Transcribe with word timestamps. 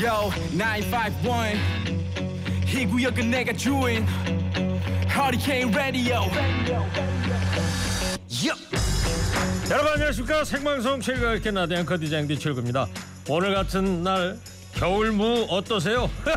Yo 0.00 0.30
951 0.56 1.58
이 2.66 2.86
구역은 2.86 3.30
내가 3.30 3.52
주인. 3.52 4.04
Hurricane 5.08 5.72
Radio. 5.72 6.22
Yo. 8.28 8.54
여러분 9.70 9.92
안녕하십니까? 9.92 10.44
생방송 10.44 11.00
함께 11.00 11.50
나대 11.50 11.76
앵커 11.76 11.96
디자인 11.96 12.26
디철구입니다. 12.26 12.88
오늘 13.28 13.54
같은 13.54 14.02
날 14.02 14.38
겨울무 14.74 15.46
어떠세요? 15.48 16.10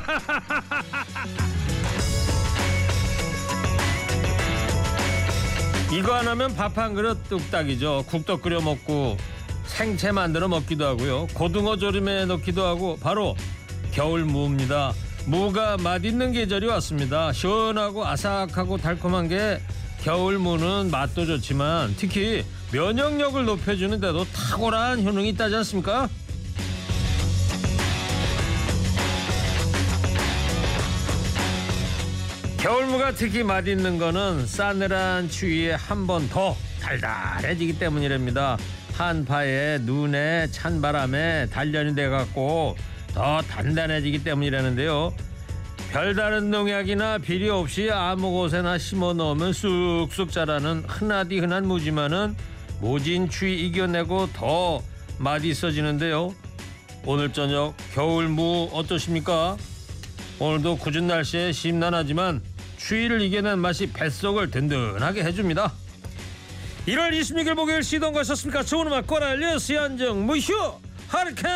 이거 5.91 6.13
안 6.13 6.27
하면 6.27 6.53
밥 6.55 6.77
한 6.77 6.93
그릇 6.93 7.17
뚝딱이죠. 7.29 8.03
국도 8.07 8.37
끓여 8.39 8.61
먹고 8.61 9.17
생채 9.77 10.11
만들어 10.11 10.47
먹기도 10.47 10.87
하고요 10.87 11.27
고등어 11.35 11.77
조림에 11.77 12.25
넣기도 12.25 12.65
하고 12.65 12.97
바로 12.99 13.35
겨울 13.91 14.25
무입니다 14.25 14.91
무가 15.27 15.77
맛있는 15.77 16.31
계절이 16.31 16.65
왔습니다 16.65 17.31
시원하고 17.31 18.03
아삭하고 18.03 18.77
달콤한 18.77 19.27
게 19.27 19.61
겨울 20.01 20.39
무는 20.39 20.89
맛도 20.89 21.27
좋지만 21.27 21.93
특히 21.95 22.43
면역력을 22.71 23.45
높여주는 23.45 23.99
데도 23.99 24.25
탁월한 24.25 25.05
효능이 25.05 25.29
있다지 25.29 25.55
않습니까? 25.57 26.09
겨울무가 32.57 33.11
특히 33.13 33.43
맛있는 33.43 33.97
거는 33.97 34.45
싸늘한 34.45 35.29
추위에 35.29 35.73
한 35.73 36.05
번 36.07 36.27
더 36.29 36.55
달달해지기 36.81 37.79
때문이랍니다. 37.79 38.57
한파에 38.97 39.77
눈에 39.83 40.47
찬 40.49 40.81
바람에 40.81 41.49
단련이 41.51 41.93
돼갖고 41.93 42.75
더 43.13 43.41
단단해지기 43.43 44.23
때문이라는데요. 44.23 45.13
별다른 45.91 46.49
농약이나 46.49 47.19
비료 47.19 47.59
없이 47.59 47.91
아무 47.91 48.31
곳에나 48.31 48.79
심어 48.79 49.13
넣으면 49.13 49.53
쑥쑥 49.53 50.31
자라는 50.31 50.83
흔하디 50.87 51.37
흔한 51.37 51.67
무지만은 51.67 52.35
모진 52.81 53.29
추위 53.29 53.67
이겨내고 53.67 54.33
더 54.33 54.81
맛있어지는데요. 55.19 56.33
오늘 57.05 57.31
저녁 57.31 57.75
겨울 57.93 58.27
무 58.27 58.67
어떠십니까? 58.73 59.57
오늘도 60.39 60.77
굳은 60.77 61.05
날씨에 61.05 61.51
심란하지만 61.51 62.41
추위를 62.77 63.21
이겨낸 63.21 63.59
맛이 63.59 63.93
뱃속을 63.93 64.49
든든하게 64.49 65.23
해줍니다. 65.23 65.71
1월 66.87 67.11
26일 67.11 67.53
목요일 67.55 67.83
시동 67.83 68.13
거셨습니까? 68.13 68.63
좋은 68.63 68.87
음악 68.87 69.05
꼬랄려 69.07 69.57
시한정 69.57 70.25
무휴 70.25 70.53
하르캔 71.09 71.49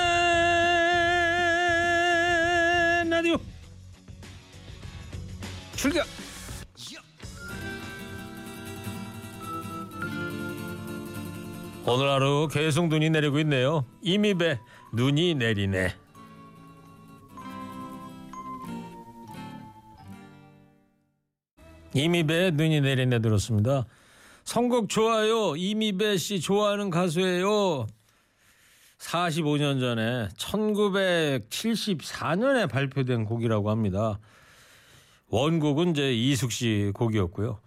라디오 3.09 3.37
출격 5.75 6.05
오늘 11.83 12.09
하루 12.09 12.47
계속 12.49 12.89
눈이 12.89 13.09
내리고 13.09 13.39
있네요. 13.39 13.85
이미 14.01 14.35
배 14.35 14.59
눈이 14.93 15.33
내리네. 15.35 15.95
이미배 21.93 22.51
눈이 22.51 22.81
내리네 22.81 23.19
들었습니다. 23.19 23.85
선곡 24.51 24.89
좋아요. 24.89 25.55
이미배 25.55 26.17
씨 26.17 26.41
좋아하는 26.41 26.89
가수예요. 26.89 27.87
45년 28.97 29.79
전에 29.79 30.27
1974년에 30.35 32.69
발표된 32.69 33.23
곡이라고 33.23 33.69
합니다. 33.69 34.19
원곡은 35.29 35.91
이제 35.91 36.13
이숙 36.13 36.51
씨 36.51 36.91
곡이었고요. 36.93 37.61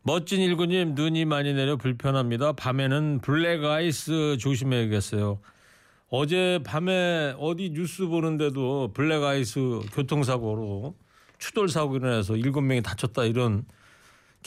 멋진 0.00 0.40
일구님 0.40 0.94
눈이 0.94 1.26
많이 1.26 1.52
내려 1.52 1.76
불편합니다. 1.76 2.52
밤에는 2.52 3.20
블랙 3.20 3.66
아이스 3.66 4.38
조심해야겠어요. 4.40 5.40
어제 6.08 6.60
밤에 6.64 7.34
어디 7.38 7.68
뉴스 7.68 8.06
보는데도 8.06 8.94
블랙 8.94 9.22
아이스 9.22 9.60
교통사고로 9.92 10.94
추돌 11.38 11.68
사고 11.68 11.96
일어나서 11.96 12.36
일곱 12.36 12.62
명이 12.62 12.80
다쳤다 12.80 13.24
이런 13.24 13.66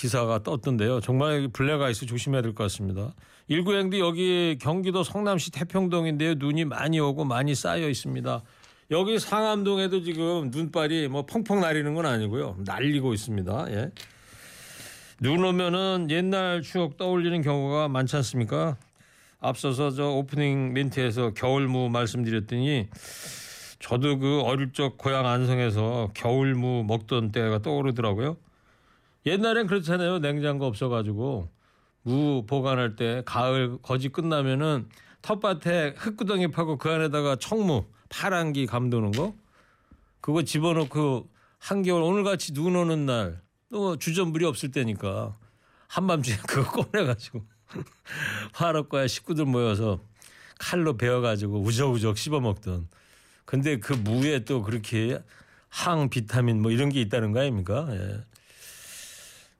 기사가 0.01 0.41
떴던데요. 0.41 0.99
정말 0.99 1.47
블랙 1.53 1.79
아이스 1.79 2.07
조심해야 2.07 2.41
될 2.41 2.55
것 2.55 2.63
같습니다. 2.63 3.13
일구행도 3.47 3.99
여기 3.99 4.57
경기도 4.59 5.03
성남시 5.03 5.51
태평동인데요. 5.51 6.35
눈이 6.35 6.65
많이 6.65 6.99
오고 6.99 7.23
많이 7.23 7.53
쌓여 7.53 7.87
있습니다. 7.87 8.41
여기 8.89 9.19
상암동에도 9.19 10.01
지금 10.01 10.49
눈발이 10.49 11.07
뭐 11.07 11.27
펑펑 11.27 11.59
날리는 11.61 11.93
건 11.93 12.07
아니고요. 12.07 12.57
날리고 12.65 13.13
있습니다. 13.13 13.67
예. 13.69 13.91
눈 15.19 15.45
오면은 15.45 16.07
옛날 16.09 16.63
추억 16.63 16.97
떠올리는 16.97 17.39
경우가 17.43 17.87
많지 17.87 18.15
않습니까? 18.15 18.77
앞서서 19.39 19.91
저 19.91 20.09
오프닝 20.09 20.73
멘트에서 20.73 21.33
겨울무 21.35 21.89
말씀드렸더니 21.89 22.87
저도 23.79 24.17
그 24.17 24.41
어릴 24.41 24.73
적 24.73 24.97
고향 24.97 25.27
안성에서 25.27 26.09
겨울무 26.15 26.85
먹던 26.87 27.31
때가 27.31 27.59
떠오르더라고요. 27.59 28.37
옛날엔 29.25 29.67
그렇잖아요. 29.67 30.19
냉장고 30.19 30.65
없어가지고 30.65 31.49
무 32.03 32.45
보관할 32.47 32.95
때 32.95 33.21
가을 33.25 33.77
거지 33.81 34.09
끝나면은 34.09 34.89
텃밭에 35.21 35.95
흙구덩이 35.97 36.49
파고 36.49 36.77
그 36.77 36.89
안에다가 36.89 37.35
청무 37.35 37.85
파란기 38.09 38.65
감도는 38.65 39.11
거 39.11 39.35
그거 40.19 40.43
집어넣고 40.43 41.29
한겨울 41.59 42.01
오늘같이 42.01 42.53
눈 42.53 42.75
오는 42.75 43.05
날 43.05 43.41
또 43.71 43.97
주전물이 43.97 44.45
없을 44.45 44.71
때니까 44.71 45.35
한밤중에 45.87 46.37
그거 46.47 46.83
꺼내가지고 46.83 47.43
화롯가야 48.53 49.07
식구들 49.07 49.45
모여서 49.45 49.99
칼로 50.59 50.97
베어가지고 50.97 51.61
우적우적 51.61 52.17
씹어먹던 52.17 52.89
근데 53.45 53.79
그 53.79 53.93
무에 53.93 54.43
또 54.43 54.61
그렇게 54.61 55.19
항 55.69 56.09
비타민 56.09 56.61
뭐 56.61 56.71
이런 56.71 56.89
게 56.89 57.01
있다는 57.01 57.31
거 57.31 57.39
아닙니까? 57.39 57.87
예. 57.91 58.23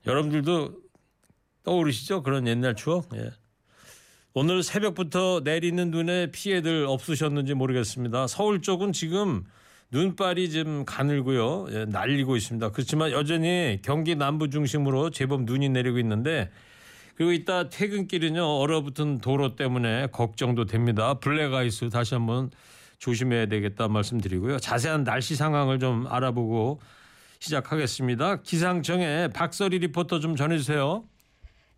여러분들도 0.06 0.74
떠오르시죠? 1.62 2.22
그런 2.22 2.46
옛날 2.46 2.74
추억? 2.74 3.08
예. 3.14 3.30
오늘 4.34 4.62
새벽부터 4.62 5.42
내리는 5.44 5.90
눈에 5.90 6.30
피해들 6.32 6.86
없으셨는지 6.86 7.54
모르겠습니다. 7.54 8.26
서울 8.26 8.62
쪽은 8.62 8.92
지금 8.92 9.44
눈발이 9.90 10.50
좀 10.50 10.84
가늘고요. 10.86 11.66
예, 11.70 11.84
날리고 11.84 12.36
있습니다. 12.36 12.70
그렇지만 12.70 13.12
여전히 13.12 13.78
경기 13.82 14.16
남부 14.16 14.48
중심으로 14.48 15.10
제법 15.10 15.42
눈이 15.42 15.68
내리고 15.68 15.98
있는데 15.98 16.50
그리고 17.14 17.32
이따 17.32 17.68
퇴근길은요 17.68 18.42
얼어붙은 18.42 19.18
도로 19.18 19.54
때문에 19.54 20.06
걱정도 20.12 20.64
됩니다. 20.64 21.14
블랙아이스 21.14 21.90
다시 21.90 22.14
한번 22.14 22.50
조심해야 22.98 23.46
되겠다 23.46 23.88
말씀드리고요. 23.88 24.58
자세한 24.58 25.04
날씨 25.04 25.36
상황을 25.36 25.78
좀 25.78 26.06
알아보고 26.08 26.80
시작하겠습니다. 27.42 28.42
기상청에 28.42 29.28
박서리 29.28 29.80
리포터 29.80 30.20
좀 30.20 30.36
전해주세요. 30.36 31.04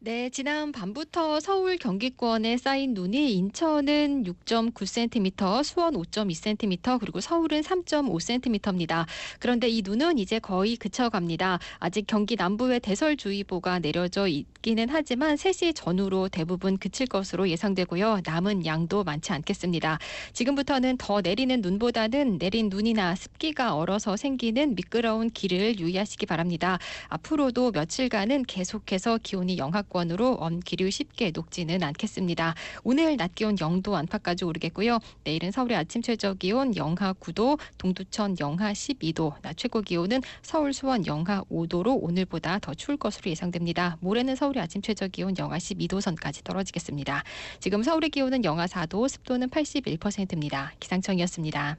네, 0.05 0.29
지난 0.29 0.71
밤부터 0.71 1.41
서울 1.41 1.79
경기권에 1.79 2.59
쌓인 2.59 2.93
눈이 2.93 3.33
인천은 3.37 4.25
6.9cm, 4.25 5.65
수원 5.65 5.95
5.2cm, 5.95 7.01
그리고 7.01 7.23
서울은 7.23 7.63
3.5cm입니다. 7.63 9.07
그런데 9.41 9.67
이 9.71 9.81
눈은 9.83 10.19
이제 10.19 10.39
거의 10.39 10.77
그쳐갑니다. 10.77 11.59
아직 11.79 12.07
경기 12.07 12.37
남부에 12.37 12.81
대설주의보가 12.81 13.79
내려져 13.79 14.29
있기는 14.29 14.89
하지만 14.91 15.37
3시 15.37 15.75
전후로 15.75 16.29
대부분 16.29 16.77
그칠 16.77 17.07
것으로 17.07 17.49
예상되고요. 17.49 18.21
남은 18.27 18.67
양도 18.67 19.05
많지 19.05 19.33
않겠습니다. 19.33 19.99
지금부터는 20.35 20.99
더 20.99 21.23
내리는 21.23 21.63
눈보다는 21.63 22.37
내린 22.37 22.69
눈이나 22.69 23.15
습기가 23.15 23.75
얼어서 23.75 24.19
생기는 24.19 24.75
미끄러운 24.75 25.31
길을 25.31 25.79
유의하시기 25.79 26.27
바랍니다. 26.27 26.79
앞으로도 27.09 27.71
며칠간은 27.71 28.43
계속해서 28.43 29.19
기온이 29.23 29.57
영하 29.57 29.81
권 29.95 30.05
원으로 30.05 30.35
엄기류 30.35 30.91
쉽게 30.91 31.31
녹지는 31.33 31.83
않겠습니다. 31.83 32.55
오늘 32.83 33.17
낮 33.17 33.35
기온 33.35 33.55
0도 33.55 33.95
안팎까지 33.95 34.45
오르겠고요. 34.45 34.99
내일은 35.25 35.51
서울의 35.51 35.77
아침 35.77 36.03
최저 36.03 36.35
기온 36.35 36.77
영하 36.77 37.13
9도, 37.13 37.59
동두천 37.79 38.37
영하 38.41 38.73
12도, 38.73 39.35
낮 39.43 39.57
최고 39.57 39.81
기온은 39.81 40.21
서울 40.43 40.73
수원 40.73 41.07
영하 41.07 41.43
5도로 41.45 41.99
오늘보다 42.03 42.59
더 42.59 42.75
추울 42.75 42.97
것으로 42.97 43.31
예상됩니다. 43.31 43.97
모레는 44.01 44.37
서울의 44.37 44.63
아침 44.63 44.83
최저 44.83 45.09
기온 45.09 45.37
영하 45.39 45.59
12도 45.59 46.01
선까지 46.01 46.43
떨어지겠습니다. 46.45 47.23
지금 47.61 47.83
서울의 47.83 48.11
기온은 48.11 48.45
영하 48.45 48.67
4도, 48.67 49.09
습도는 49.09 49.49
81%입니다. 49.51 50.73
기상청이었습니다. 50.81 51.79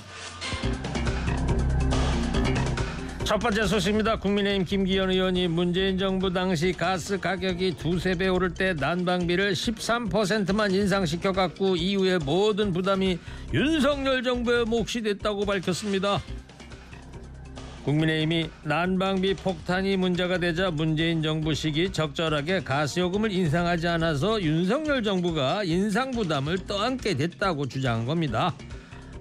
첫 3.31 3.37
번째 3.37 3.65
소식입니다. 3.65 4.17
국민의힘 4.19 4.65
김기현 4.65 5.09
의원이 5.09 5.47
문재인 5.47 5.97
정부 5.97 6.33
당시 6.33 6.73
가스 6.73 7.17
가격이 7.17 7.77
두세 7.77 8.15
배 8.15 8.27
오를 8.27 8.53
때 8.53 8.73
난방비를 8.73 9.53
13%만 9.53 10.71
인상시켜 10.71 11.31
갖고 11.31 11.77
이후에 11.77 12.17
모든 12.17 12.73
부담이 12.73 13.17
윤석열 13.53 14.21
정부의 14.21 14.65
몫이 14.65 15.01
됐다고 15.01 15.45
밝혔습니다. 15.45 16.21
국민의힘이 17.85 18.49
난방비 18.63 19.35
폭탄이 19.35 19.95
문제가 19.95 20.37
되자 20.37 20.69
문재인 20.69 21.23
정부 21.23 21.53
시기 21.53 21.89
적절하게 21.89 22.65
가스요금을 22.65 23.31
인상하지 23.31 23.87
않아서 23.87 24.41
윤석열 24.41 25.03
정부가 25.03 25.63
인상 25.63 26.11
부담을 26.11 26.57
떠안게 26.67 27.15
됐다고 27.15 27.69
주장한 27.69 28.05
겁니다. 28.05 28.53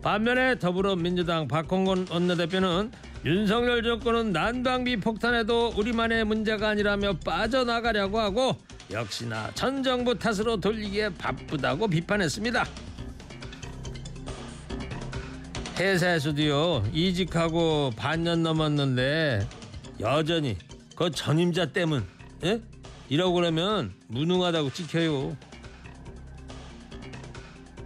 반면에 0.03 0.59
더불어민주당 0.59 1.47
박홍근 1.47 2.07
원내대표는 2.11 2.91
윤석열 3.25 3.83
정권은 3.83 4.33
난방비 4.33 4.97
폭탄에도 4.97 5.75
우리만의 5.77 6.25
문제가 6.25 6.71
아니라며 6.71 7.19
빠져나가려고 7.25 8.19
하고 8.19 8.57
역시나 8.91 9.51
전 9.55 9.83
정부 9.83 10.19
탓으로 10.19 10.59
돌리기에 10.59 11.11
바쁘다고 11.11 11.87
비판했습니다. 11.89 12.67
회사에서도요 15.79 16.85
이직하고 16.93 17.91
반년 17.97 18.43
넘었는데 18.43 19.47
여전히 20.01 20.57
그 20.97 21.11
전임자 21.11 21.67
때문 21.67 22.07
예? 22.45 22.61
이러고 23.11 23.35
그러면 23.35 23.93
무능하다고 24.09 24.73
찍혀요. 24.73 25.37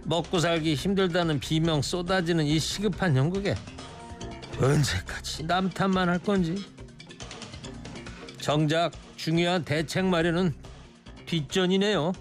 먹고 0.03 0.39
살기 0.39 0.75
힘들다는 0.75 1.39
비명 1.39 1.81
쏟아지는 1.81 2.45
이 2.45 2.59
시급한 2.59 3.17
형국에 3.17 3.55
언제까지 4.59 5.43
남탓만 5.43 6.09
할 6.09 6.19
건지 6.19 6.65
정작 8.37 8.91
중요한 9.15 9.63
대책 9.63 10.05
마련은 10.05 10.53
뒷전이네요. 11.25 12.13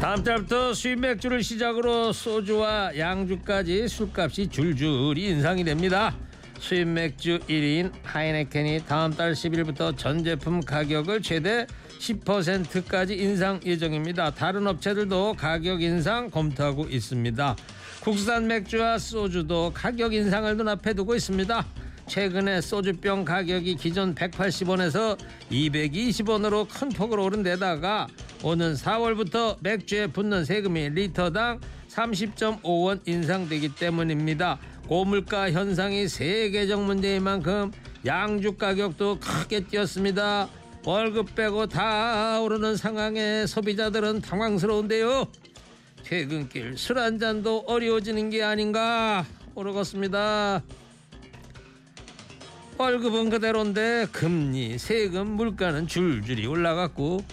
다음 0.00 0.22
달부터 0.22 0.74
수입 0.74 0.98
맥주를 0.98 1.42
시작으로 1.42 2.12
소주와 2.12 2.98
양주까지 2.98 3.88
술값이 3.88 4.48
줄줄이 4.48 5.28
인상이 5.30 5.64
됩니다. 5.64 6.14
수입 6.62 6.86
맥주 6.86 7.40
1인 7.40 7.90
하이네켄이 8.04 8.84
다음 8.86 9.12
달 9.12 9.32
10일부터 9.32 9.98
전 9.98 10.22
제품 10.22 10.60
가격을 10.60 11.20
최대 11.20 11.66
10%까지 11.98 13.16
인상 13.16 13.58
예정입니다. 13.64 14.30
다른 14.30 14.68
업체들도 14.68 15.34
가격 15.36 15.82
인상 15.82 16.30
검토하고 16.30 16.84
있습니다. 16.84 17.56
국산 18.00 18.46
맥주와 18.46 18.98
소주도 18.98 19.72
가격 19.74 20.14
인상을 20.14 20.56
눈앞에 20.56 20.94
두고 20.94 21.16
있습니다. 21.16 21.66
최근에 22.06 22.60
소주병 22.60 23.24
가격이 23.24 23.74
기존 23.74 24.14
180원에서 24.14 25.18
220원으로 25.50 26.68
큰 26.68 26.90
폭으로 26.90 27.24
오른 27.24 27.42
데다가 27.42 28.06
오는 28.44 28.74
4월부터 28.74 29.56
맥주에 29.62 30.06
붙는 30.06 30.44
세금이 30.44 30.90
리터당 30.90 31.58
30.5원 31.88 33.00
인상되기 33.06 33.74
때문입니다. 33.74 34.58
고물가 34.92 35.50
현상이 35.50 36.06
세계적 36.06 36.84
문제인 36.84 37.22
만큼 37.22 37.72
양주 38.04 38.58
가격도 38.58 39.20
크게 39.20 39.64
뛰었습니다. 39.64 40.50
월급 40.84 41.34
빼고 41.34 41.66
다 41.66 42.38
오르는 42.42 42.76
상황에 42.76 43.46
소비자들은 43.46 44.20
당황스러운데요. 44.20 45.28
퇴근길 46.04 46.76
술 46.76 46.98
한 46.98 47.18
잔도 47.18 47.64
어려워지는 47.66 48.28
게 48.28 48.42
아닌가 48.42 49.24
모르겠습니다. 49.54 50.62
월급은 52.76 53.30
그대로인데 53.30 54.08
금리, 54.12 54.76
세금, 54.76 55.26
물가는 55.26 55.86
줄줄이 55.86 56.46
올라갔고 56.46 57.24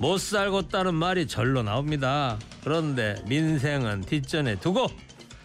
못 0.00 0.18
살겠다는 0.18 0.96
말이 0.96 1.28
절로 1.28 1.62
나옵니다. 1.62 2.40
그런데 2.64 3.22
민생은 3.28 4.00
뒷전에 4.00 4.56
두고 4.58 4.88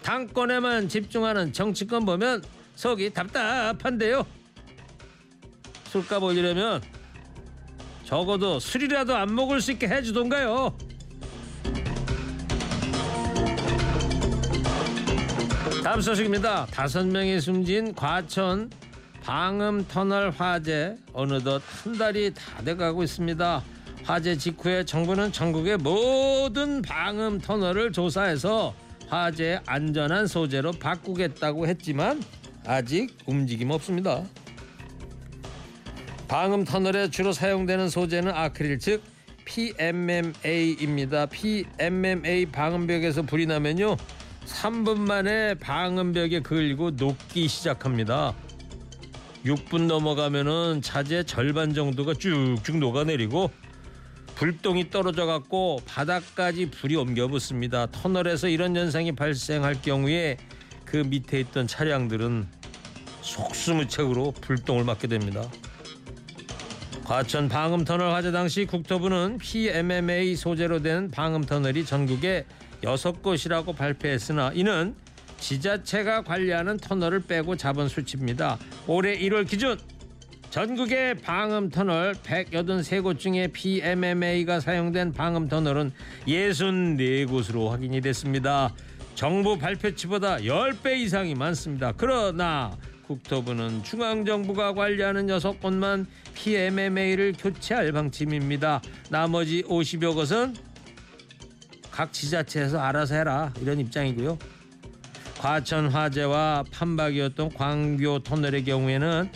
당권에만 0.07 0.87
집중하는 0.87 1.51
정치권 1.51 2.05
보면 2.05 2.41
속이 2.75 3.11
답답한데요. 3.11 4.25
술값 5.89 6.23
올리려면 6.23 6.81
적어도 8.05 8.57
술이라도 8.57 9.13
안 9.13 9.35
먹을 9.35 9.59
수 9.59 9.73
있게 9.73 9.89
해주던가요. 9.89 10.77
다음 15.83 15.99
소식입니다. 15.99 16.67
다섯 16.67 17.05
명이 17.05 17.41
숨진 17.41 17.93
과천 17.93 18.71
방음 19.23 19.85
터널 19.89 20.29
화재 20.29 20.95
어느덧 21.11 21.61
한 21.83 21.97
달이 21.97 22.33
다 22.33 22.63
돼가고 22.63 23.03
있습니다. 23.03 23.61
화재 24.05 24.37
직후에 24.37 24.85
정부는 24.85 25.33
전국의 25.33 25.75
모든 25.75 26.81
방음 26.81 27.41
터널을 27.41 27.91
조사해서 27.91 28.86
화재 29.09 29.59
안전한 29.65 30.27
소재로 30.27 30.73
바꾸겠다고 30.73 31.67
했지만 31.67 32.21
아직 32.65 33.17
움직임 33.25 33.71
없습니다. 33.71 34.23
방음 36.27 36.65
터널에 36.65 37.09
주로 37.09 37.31
사용되는 37.31 37.89
소재는 37.89 38.31
아크릴 38.33 38.79
즉 38.79 39.01
PMMA입니다. 39.45 41.27
PMMA 41.27 42.47
방음벽에서 42.47 43.21
불이 43.21 43.45
나면요 43.45 43.95
3분 44.45 44.97
만에 44.97 45.53
방음벽에 45.55 46.41
걸리고 46.41 46.91
녹기 46.91 47.47
시작합니다. 47.47 48.35
6분 49.45 49.85
넘어가면은 49.85 50.81
차제 50.81 51.23
절반 51.23 51.73
정도가 51.73 52.13
쭉쭉 52.15 52.77
녹아내리고 52.77 53.49
불똥이 54.37 54.91
떨어져 54.91 55.25
갖고 55.25 55.81
바닥까지 55.87 56.69
불이 56.69 56.95
옮겨 56.95 57.27
붙습니다. 57.27 57.87
터널에서 57.87 58.47
이런 58.47 58.75
현상이 58.75 59.13
발생할 59.13 59.81
경우에 59.81 60.37
그 60.85 60.97
밑에 60.97 61.39
있던 61.39 61.65
차량들은 61.65 62.47
속수무책으로 63.21 64.33
불똥을 64.39 64.83
맞게 64.83 65.07
됩니다. 65.07 65.43
과천 67.03 67.49
방음터널 67.49 68.11
화재 68.11 68.31
당시 68.31 68.65
국토부는 68.65 69.39
PMMA 69.39 70.35
소재로 70.35 70.83
된 70.83 71.09
방음터널이 71.09 71.83
전국에 71.83 72.45
여섯 72.83 73.23
곳이라고 73.23 73.73
발표했으나 73.73 74.51
이는 74.53 74.93
지자체가 75.39 76.21
관리하는 76.21 76.77
터널을 76.77 77.21
빼고 77.21 77.55
잡은 77.55 77.87
수치입니다. 77.87 78.59
올해 78.85 79.17
1월 79.17 79.49
기준 79.49 79.79
전국의 80.49 81.15
방음 81.15 81.69
터널 81.69 82.13
183곳 82.13 83.19
중에 83.19 83.47
PMMA가 83.47 84.59
사용된 84.59 85.11
방음 85.13 85.47
터널은 85.47 85.91
64곳으로 86.27 87.69
확인이 87.69 88.01
됐습니다. 88.01 88.73
정부 89.13 89.57
발표치보다 89.57 90.37
10배 90.37 90.97
이상이 90.99 91.35
많습니다. 91.35 91.93
그러나 91.95 92.77
국토부는 93.07 93.83
중앙정부가 93.83 94.73
관리하는 94.73 95.27
6곳만 95.27 96.05
PMMA를 96.33 97.33
교체할 97.37 97.91
방침입니다. 97.91 98.81
나머지 99.09 99.63
50여 99.63 100.13
곳은 100.13 100.55
각 101.91 102.13
지자체에서 102.13 102.79
알아서 102.79 103.15
해라 103.15 103.51
이런 103.61 103.79
입장이고요. 103.79 104.37
과천 105.39 105.89
화재와 105.89 106.65
판박이었던 106.71 107.53
광교 107.53 108.19
터널의 108.19 108.63
경우에는 108.65 109.29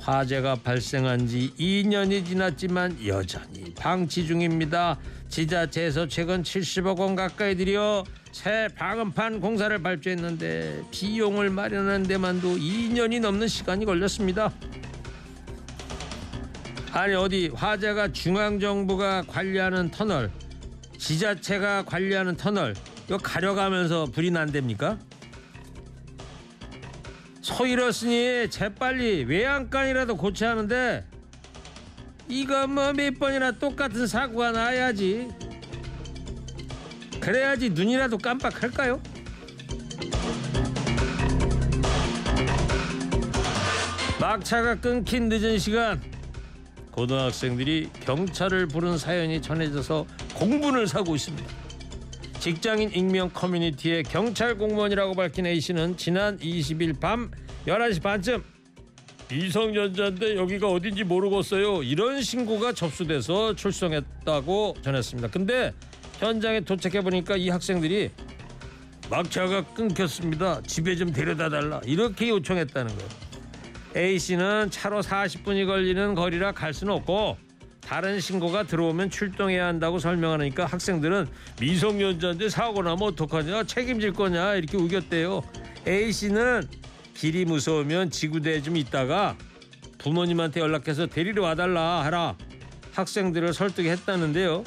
화재가 0.00 0.56
발생한 0.56 1.26
지 1.26 1.52
2년이 1.58 2.24
지났지만 2.24 2.96
여전히 3.06 3.72
방치 3.74 4.26
중입니다. 4.26 4.98
지자체에서 5.28 6.08
최근 6.08 6.42
70억 6.42 6.98
원 6.98 7.14
가까이 7.14 7.54
들여 7.54 8.04
새 8.32 8.68
방음판 8.76 9.40
공사를 9.40 9.76
발주했는데 9.82 10.84
비용을 10.90 11.50
마련하는 11.50 12.04
데만도 12.04 12.56
2년이 12.56 13.20
넘는 13.20 13.46
시간이 13.46 13.84
걸렸습니다. 13.84 14.52
아니 16.92 17.14
어디 17.14 17.48
화재가 17.48 18.12
중앙정부가 18.12 19.22
관리하는 19.28 19.90
터널 19.90 20.30
지자체가 20.98 21.84
관리하는 21.84 22.36
터널 22.36 22.74
이거 23.06 23.16
가려가면서 23.18 24.06
불이 24.06 24.30
난답니까? 24.30 24.98
소 27.56 27.66
잃었으니 27.66 28.48
재빨리 28.48 29.24
외양간이라도 29.24 30.16
고쳐야 30.16 30.50
하는데 30.50 31.04
이거 32.28 32.66
뭐 32.66 32.92
몇 32.92 33.18
번이나 33.18 33.52
똑같은 33.52 34.06
사고가 34.06 34.52
나야지 34.52 35.28
그래야지 37.20 37.70
눈이라도 37.70 38.16
깜빡할까요? 38.18 39.00
막차가 44.20 44.74
끊긴 44.76 45.28
늦은 45.28 45.58
시간 45.58 46.00
고등학생들이 46.92 47.90
경찰을 48.04 48.66
부른 48.68 48.98
사연이 48.98 49.40
전해져서 49.40 50.06
공분을 50.34 50.86
사고 50.86 51.14
있습니다. 51.14 51.59
직장인 52.40 52.90
익명 52.94 53.28
커뮤니티의 53.34 54.02
경찰 54.02 54.56
공무원이라고 54.56 55.12
밝힌 55.12 55.44
A 55.44 55.60
씨는 55.60 55.98
지난 55.98 56.38
20일 56.38 56.98
밤 56.98 57.30
11시 57.66 58.02
반쯤 58.02 58.42
미성년자인데 59.30 60.36
여기가 60.36 60.68
어딘지 60.70 61.04
모르겠어요. 61.04 61.82
이런 61.82 62.22
신고가 62.22 62.72
접수돼서 62.72 63.54
출동했다고 63.54 64.76
전했습니다. 64.80 65.28
근데 65.28 65.74
현장에 66.18 66.60
도착해 66.60 67.02
보니까 67.02 67.36
이 67.36 67.50
학생들이 67.50 68.10
막차가 69.10 69.62
끊겼습니다. 69.74 70.62
집에 70.62 70.96
좀 70.96 71.12
데려다 71.12 71.50
달라. 71.50 71.82
이렇게 71.84 72.30
요청했다는 72.30 72.96
거예요. 72.96 73.10
A 73.96 74.18
씨는 74.18 74.70
차로 74.70 75.02
40분이 75.02 75.66
걸리는 75.66 76.14
거리라 76.14 76.52
갈 76.52 76.72
수는 76.72 76.94
없고 76.94 77.36
다른 77.80 78.20
신고가 78.20 78.64
들어오면 78.64 79.10
출동해야 79.10 79.66
한다고 79.66 79.98
설명하니까 79.98 80.66
학생들은 80.66 81.26
미성년자인데 81.60 82.48
사고 82.48 82.82
나면 82.82 83.02
어떡하냐 83.02 83.64
책임질 83.64 84.12
거냐 84.12 84.54
이렇게 84.54 84.76
우겼대요. 84.76 85.42
A 85.86 86.12
씨는 86.12 86.68
길이 87.14 87.44
무서우면 87.44 88.10
지구대에 88.10 88.62
좀 88.62 88.76
있다가 88.76 89.36
부모님한테 89.98 90.60
연락해서 90.60 91.06
데리러 91.06 91.42
와달라 91.42 92.04
하라 92.04 92.36
학생들을 92.92 93.52
설득했다는데요. 93.52 94.64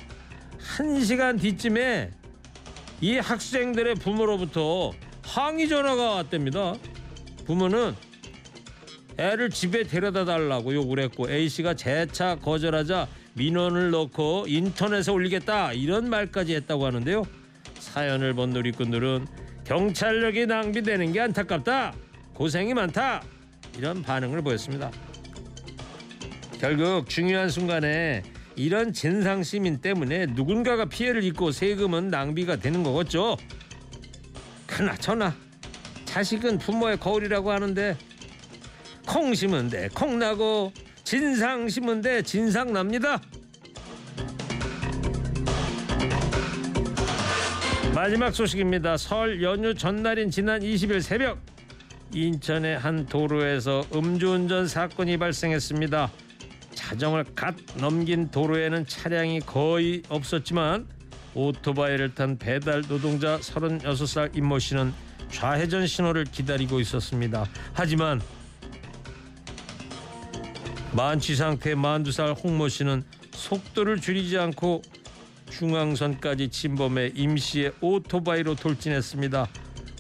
한 0.60 1.04
시간 1.04 1.38
뒤쯤에 1.38 2.12
이 3.02 3.18
학생들의 3.18 3.96
부모로부터 3.96 4.92
항의 5.24 5.68
전화가 5.68 6.12
왔답니다. 6.12 6.76
부모는 7.46 7.96
애를 9.18 9.50
집에 9.50 9.84
데려다 9.84 10.26
달라고 10.26 10.74
요구를 10.74 11.04
했고 11.06 11.30
A 11.30 11.48
씨가 11.50 11.76
재차 11.76 12.36
거절하자 12.36 13.08
민원을 13.34 13.92
넣고 13.92 14.46
인터넷에 14.48 15.12
올리겠다 15.12 15.74
이런 15.74 16.10
말까지 16.10 16.56
했다고 16.56 16.86
하는데요. 16.86 17.24
사연을 17.80 18.34
본 18.34 18.52
누리꾼들은 18.52 19.28
경찰력이 19.66 20.48
낭비되는 20.48 21.14
게 21.14 21.22
안타깝다. 21.22 21.94
고생이 22.34 22.74
많다. 22.74 23.24
이런 23.78 24.02
반응을 24.02 24.42
보였습니다. 24.42 24.92
결국 26.60 27.10
중요한 27.10 27.50
순간에 27.50 28.24
이런 28.56 28.94
진상 28.94 29.44
시민 29.44 29.80
때문에 29.80 30.28
누군가가 30.28 30.86
피해를 30.86 31.24
입고 31.24 31.52
세금은 31.52 32.10
낭비가 32.10 32.56
되는 32.58 32.84
거겠죠. 32.84 33.38
그나저나 34.68 35.36
자식은 36.06 36.60
부모의 36.60 37.00
거울이라고 37.00 37.52
하는데 37.52 37.98
콩 39.06 39.34
심은 39.34 39.70
데 39.70 39.90
콩 39.94 40.20
나고 40.20 40.72
진상 41.04 41.68
심은 41.68 42.02
데 42.02 42.22
진상 42.22 42.72
납니다. 42.74 43.22
마지막 47.94 48.34
소식입니다. 48.34 48.98
설 48.98 49.42
연휴 49.44 49.74
전날인 49.76 50.32
지난 50.32 50.62
20일 50.62 51.02
새벽 51.02 51.40
인천의 52.14 52.80
한 52.80 53.06
도로에서 53.06 53.86
음주운전 53.94 54.68
사건이 54.68 55.18
발생했습니다. 55.18 56.12
자정을 56.74 57.26
갓 57.36 57.56
넘긴 57.78 58.30
도로에는 58.32 58.88
차량이 58.88 59.40
거의 59.42 60.02
없었지만 60.10 60.88
오토바이를 61.36 62.14
탄 62.16 62.38
배달 62.38 62.82
노동자 62.84 63.40
36살 63.40 64.36
임모 64.36 64.60
씨는 64.60 64.94
좌회전 65.32 65.88
신호를 65.88 66.26
기다리고 66.26 66.80
있었습니다. 66.80 67.46
하지만 67.74 68.22
만취 70.96 71.36
상태 71.36 71.74
42살 71.74 72.36
홍모 72.44 72.68
씨는 72.68 73.04
속도를 73.32 74.00
줄이지 74.00 74.38
않고 74.38 74.84
중앙선까지 75.50 76.50
침범해 76.50 77.12
임 77.16 77.36
씨의 77.36 77.74
오토바이로 77.82 78.54
돌진했습니다. 78.56 79.48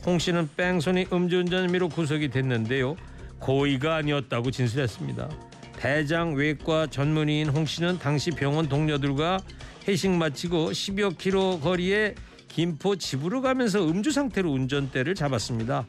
홍 0.05 0.19
씨는 0.19 0.49
뺑소니 0.55 1.07
음주운전 1.11 1.65
혐의로 1.65 1.89
구속이 1.89 2.29
됐는데요. 2.29 2.95
고의가 3.39 3.95
아니었다고 3.95 4.51
진술했습니다. 4.51 5.29
대장 5.77 6.35
외과 6.35 6.85
전문의인 6.85 7.49
홍 7.49 7.65
씨는 7.65 7.97
당시 7.97 8.29
병원 8.29 8.69
동료들과 8.69 9.39
회식 9.87 10.11
마치고 10.11 10.71
10여 10.71 11.17
킬로 11.17 11.59
거리에 11.59 12.13
김포 12.49 12.95
집으로 12.95 13.41
가면서 13.41 13.83
음주 13.83 14.11
상태로 14.11 14.51
운전대를 14.51 15.15
잡았습니다. 15.15 15.87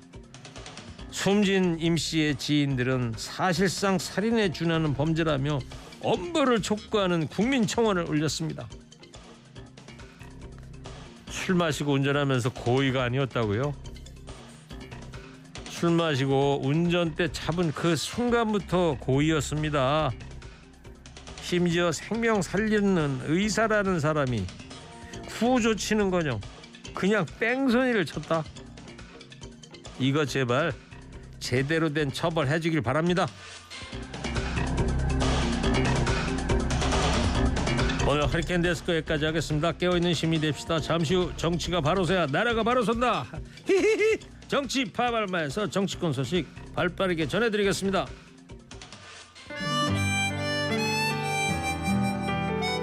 숨진 1.14 1.78
임 1.78 1.96
씨의 1.96 2.36
지인들은 2.36 3.14
사실상 3.16 3.98
살인에 3.98 4.50
준하는 4.50 4.94
범죄라며 4.94 5.60
엄벌을 6.02 6.60
촉구하는 6.60 7.28
국민청원을 7.28 8.10
올렸습니다. 8.10 8.68
술 11.30 11.54
마시고 11.54 11.92
운전하면서 11.92 12.52
고의가 12.52 13.04
아니었다고요? 13.04 13.72
술 15.70 15.92
마시고 15.92 16.62
운전대 16.64 17.30
잡은 17.30 17.70
그 17.70 17.94
순간부터 17.94 18.96
고의였습니다. 18.98 20.10
심지어 21.42 21.92
생명 21.92 22.42
살리는 22.42 23.20
의사라는 23.26 24.00
사람이 24.00 24.44
구조 25.28 25.76
치는 25.76 26.10
거녕 26.10 26.40
그냥 26.92 27.24
뺑소니를 27.38 28.04
쳤다. 28.04 28.42
이거 30.00 30.24
제발 30.24 30.72
제대로 31.44 31.92
된 31.92 32.10
처벌 32.10 32.48
해주길 32.48 32.80
바랍니다. 32.80 33.28
오늘 38.08 38.26
허리케인 38.26 38.62
데스크 38.62 38.96
여기까지 38.96 39.26
하겠습니다. 39.26 39.72
깨어있는 39.72 40.14
시민이 40.14 40.40
됩시다. 40.40 40.80
잠시 40.80 41.14
후 41.14 41.30
정치가 41.36 41.82
바로 41.82 42.04
서야 42.04 42.26
나라가 42.26 42.62
바로 42.62 42.82
선다. 42.82 43.26
히히히 43.66 44.18
정치 44.48 44.84
파발마에서 44.86 45.68
정치권 45.68 46.14
소식 46.14 46.46
발빠르게 46.74 47.28
전해드리겠습니다. 47.28 48.06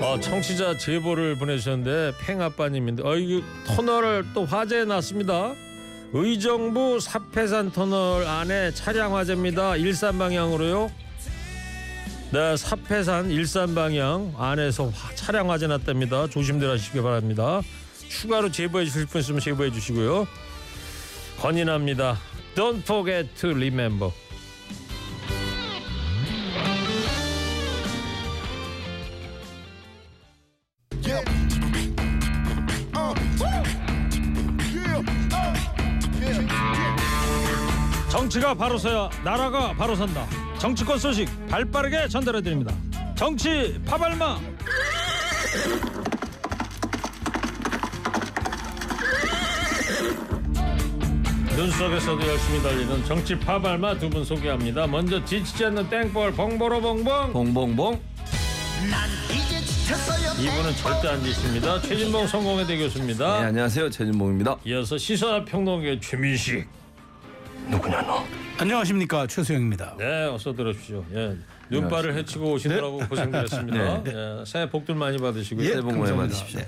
어, 0.01 0.19
청취자 0.19 0.77
제보를 0.77 1.35
보내주셨는데 1.37 2.13
팽아빠님인데 2.21 3.03
어, 3.03 3.15
이거 3.15 3.43
터널을 3.65 4.25
또 4.33 4.45
화재에 4.45 4.85
났습니다. 4.85 5.53
의정부 6.13 6.99
사패산 6.99 7.71
터널 7.71 8.25
안에 8.27 8.71
차량 8.73 9.15
화재입니다. 9.15 9.77
일산 9.77 10.17
방향으로요. 10.17 10.91
네, 12.31 12.57
사패산 12.57 13.29
일산 13.29 13.75
방향 13.75 14.33
안에서 14.37 14.89
화- 14.89 15.15
차량 15.15 15.49
화재 15.49 15.67
났답니다. 15.67 16.27
조심들 16.27 16.69
하시기 16.69 17.01
바랍니다. 17.01 17.61
추가로 18.09 18.51
제보해 18.51 18.85
주실 18.85 19.05
분 19.05 19.21
있으면 19.21 19.39
제보해 19.39 19.71
주시고요. 19.71 20.27
건인합니다. 21.39 22.17
Don't 22.55 22.79
forget 22.81 23.29
to 23.39 23.51
remember. 23.51 24.11
정치가 38.31 38.53
바로 38.53 38.77
서야 38.77 39.09
나라가 39.25 39.73
바로 39.73 39.93
선다. 39.93 40.25
정치권 40.57 40.97
소식 40.97 41.27
발빠르게 41.49 42.07
전달해 42.07 42.41
드립니다. 42.41 42.73
정치 43.13 43.77
파발마. 43.85 44.39
눈 51.55 51.69
속에서도 51.71 52.27
열심히 52.27 52.63
달리는 52.63 53.05
정치 53.05 53.37
파발마 53.37 53.97
두 53.99 54.09
분 54.09 54.23
소개합니다. 54.25 54.87
먼저 54.87 55.23
지치지 55.23 55.65
않는 55.65 55.89
땡벌 55.89 56.31
봉보로 56.33 56.81
봉봉. 56.81 57.33
봉봉봉 57.33 57.99
이분은 60.39 60.75
절대 60.75 61.07
안 61.09 61.23
지십니다. 61.23 61.79
최진봉 61.81 62.25
성공회대 62.27 62.77
교수입니다. 62.77 63.41
네, 63.41 63.45
안녕하세요 63.47 63.89
최진봉입니다 63.89 64.57
이어서 64.65 64.97
시사평론계 64.97 65.99
최민식. 65.99 66.67
누구냐 67.69 68.01
너 68.01 68.23
안녕하십니까 68.57 69.25
최수영입니다. 69.27 69.95
네, 69.97 70.25
어서 70.25 70.53
들어주시오. 70.53 71.03
예. 71.15 71.35
눈발을 71.69 72.15
해치고 72.17 72.51
오시느라고 72.53 72.97
고생되셨습니다. 73.07 74.03
예, 74.07 74.43
새해 74.45 74.69
복들 74.69 74.93
많이 74.93 75.17
받으시고요. 75.17 75.67
새해 75.67 75.81
복 75.81 75.97
많이. 75.97 76.15
받으십시오 76.15 76.59
네. 76.59 76.67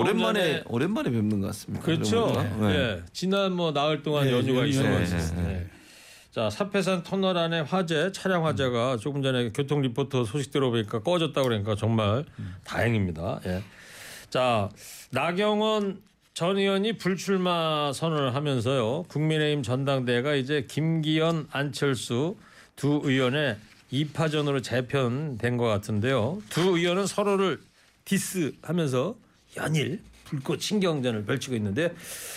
오랜만에 0.00 0.62
전에- 0.62 0.62
오랜만에 0.66 1.10
뵙는 1.10 1.40
것 1.40 1.48
같습니다 1.48 1.84
그렇죠. 1.84 2.26
오랜만에. 2.32 2.76
네. 2.76 2.78
예. 2.78 3.02
지난 3.12 3.52
뭐 3.52 3.72
나흘 3.72 4.02
동안 4.02 4.24
네, 4.26 4.32
연휴가. 4.32 4.62
네, 4.62 5.04
네. 5.04 5.66
자 6.30 6.48
사패산 6.48 7.02
터널 7.02 7.36
안에 7.36 7.60
화재 7.60 8.12
차량 8.12 8.46
화재가 8.46 8.98
조금 8.98 9.22
전에 9.22 9.50
교통 9.52 9.82
리포터 9.82 10.24
소식 10.24 10.52
들어보니까 10.52 11.00
꺼졌다 11.02 11.42
그러니까 11.42 11.74
정말 11.74 12.24
다행입니다. 12.64 13.40
예. 13.46 13.62
자 14.30 14.68
나경원 15.10 16.00
전 16.36 16.58
의원이 16.58 16.98
불출마 16.98 17.94
선언을 17.94 18.34
하면서요 18.34 19.04
국민의힘 19.08 19.62
전당대회가 19.62 20.34
이제 20.34 20.66
김기현 20.68 21.48
안철수 21.50 22.36
두 22.76 23.00
의원의 23.02 23.56
2파전으로 23.90 24.62
재편된 24.62 25.56
것 25.56 25.64
같은데요. 25.64 26.42
두 26.50 26.76
의원은 26.76 27.06
서로를 27.06 27.58
디스하면서 28.04 29.16
연일 29.56 30.02
불꽃 30.24 30.60
신경전을 30.60 31.24
펼치고 31.24 31.56
있는데 31.56 31.94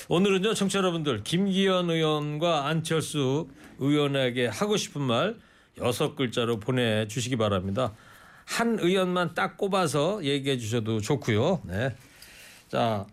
오늘은요 0.07 0.53
청취자 0.53 0.79
여러분들 0.79 1.25
김기현 1.25 1.89
의원과 1.89 2.67
안철수 2.67 3.49
의원에게 3.79 4.47
하고 4.47 4.77
싶은 4.77 5.01
말 5.01 5.35
여섯 5.77 6.15
글자로 6.15 6.61
보내주시기 6.61 7.35
바랍니다. 7.35 7.91
한 8.45 8.79
의원만 8.79 9.33
딱 9.35 9.57
꼽아서 9.57 10.23
얘기해 10.23 10.57
주셔도 10.57 11.01
좋고요. 11.01 11.63
네. 11.65 11.93
자 12.69 13.05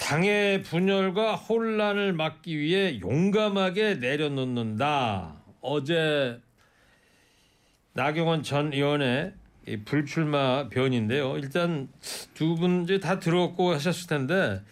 당의 0.00 0.62
분열과 0.62 1.36
혼란을 1.36 2.14
막기 2.14 2.58
위해 2.58 2.98
용감하게 3.00 3.96
내려놓는다. 3.96 5.36
어제 5.60 6.40
나경원 7.92 8.42
전 8.42 8.72
의원의 8.72 9.34
이 9.68 9.76
불출마 9.84 10.68
변인데요. 10.70 11.36
일단 11.36 11.88
두 12.34 12.56
분 12.56 12.84
이제 12.84 12.98
다 12.98 13.18
들었고 13.20 13.72
하셨을 13.74 14.08
텐데 14.08 14.62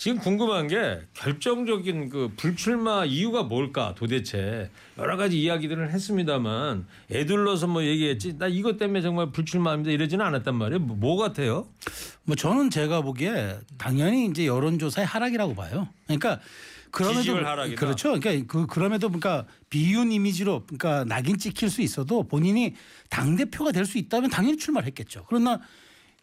지금 0.00 0.16
궁금한 0.16 0.66
게 0.66 0.98
결정적인 1.12 2.08
그 2.08 2.32
불출마 2.34 3.04
이유가 3.04 3.42
뭘까 3.42 3.94
도대체 3.98 4.70
여러 4.96 5.18
가지 5.18 5.38
이야기들을 5.38 5.90
했습니다만 5.90 6.86
애둘러서 7.10 7.66
뭐 7.66 7.84
얘기했지 7.84 8.38
나 8.38 8.46
이것 8.46 8.78
때문에 8.78 9.02
정말 9.02 9.30
불출마합니다 9.30 9.90
이러지는 9.90 10.24
않았단 10.24 10.54
말이에요. 10.54 10.78
뭐, 10.78 10.96
뭐 10.96 11.18
같아요? 11.18 11.68
뭐 12.24 12.34
저는 12.34 12.70
제가 12.70 13.02
보기에 13.02 13.58
당연히 13.76 14.24
이제 14.24 14.46
여론조사의 14.46 15.06
하락이라고 15.06 15.54
봐요. 15.54 15.86
그러니까 16.06 16.40
그럼에도 16.90 17.36
하락이다. 17.36 17.78
그렇죠. 17.78 18.18
그러니까 18.18 18.46
그 18.50 18.66
그럼에도 18.66 19.08
그러니까 19.08 19.44
비윤 19.68 20.12
이미지로 20.12 20.64
그러니까 20.64 21.04
낙인 21.04 21.36
찍힐 21.36 21.68
수 21.68 21.82
있어도 21.82 22.26
본인이 22.26 22.74
당 23.10 23.36
대표가 23.36 23.70
될 23.70 23.84
수 23.84 23.98
있다면 23.98 24.30
당연히 24.30 24.56
출마를 24.56 24.86
했겠죠. 24.86 25.26
그러나 25.28 25.60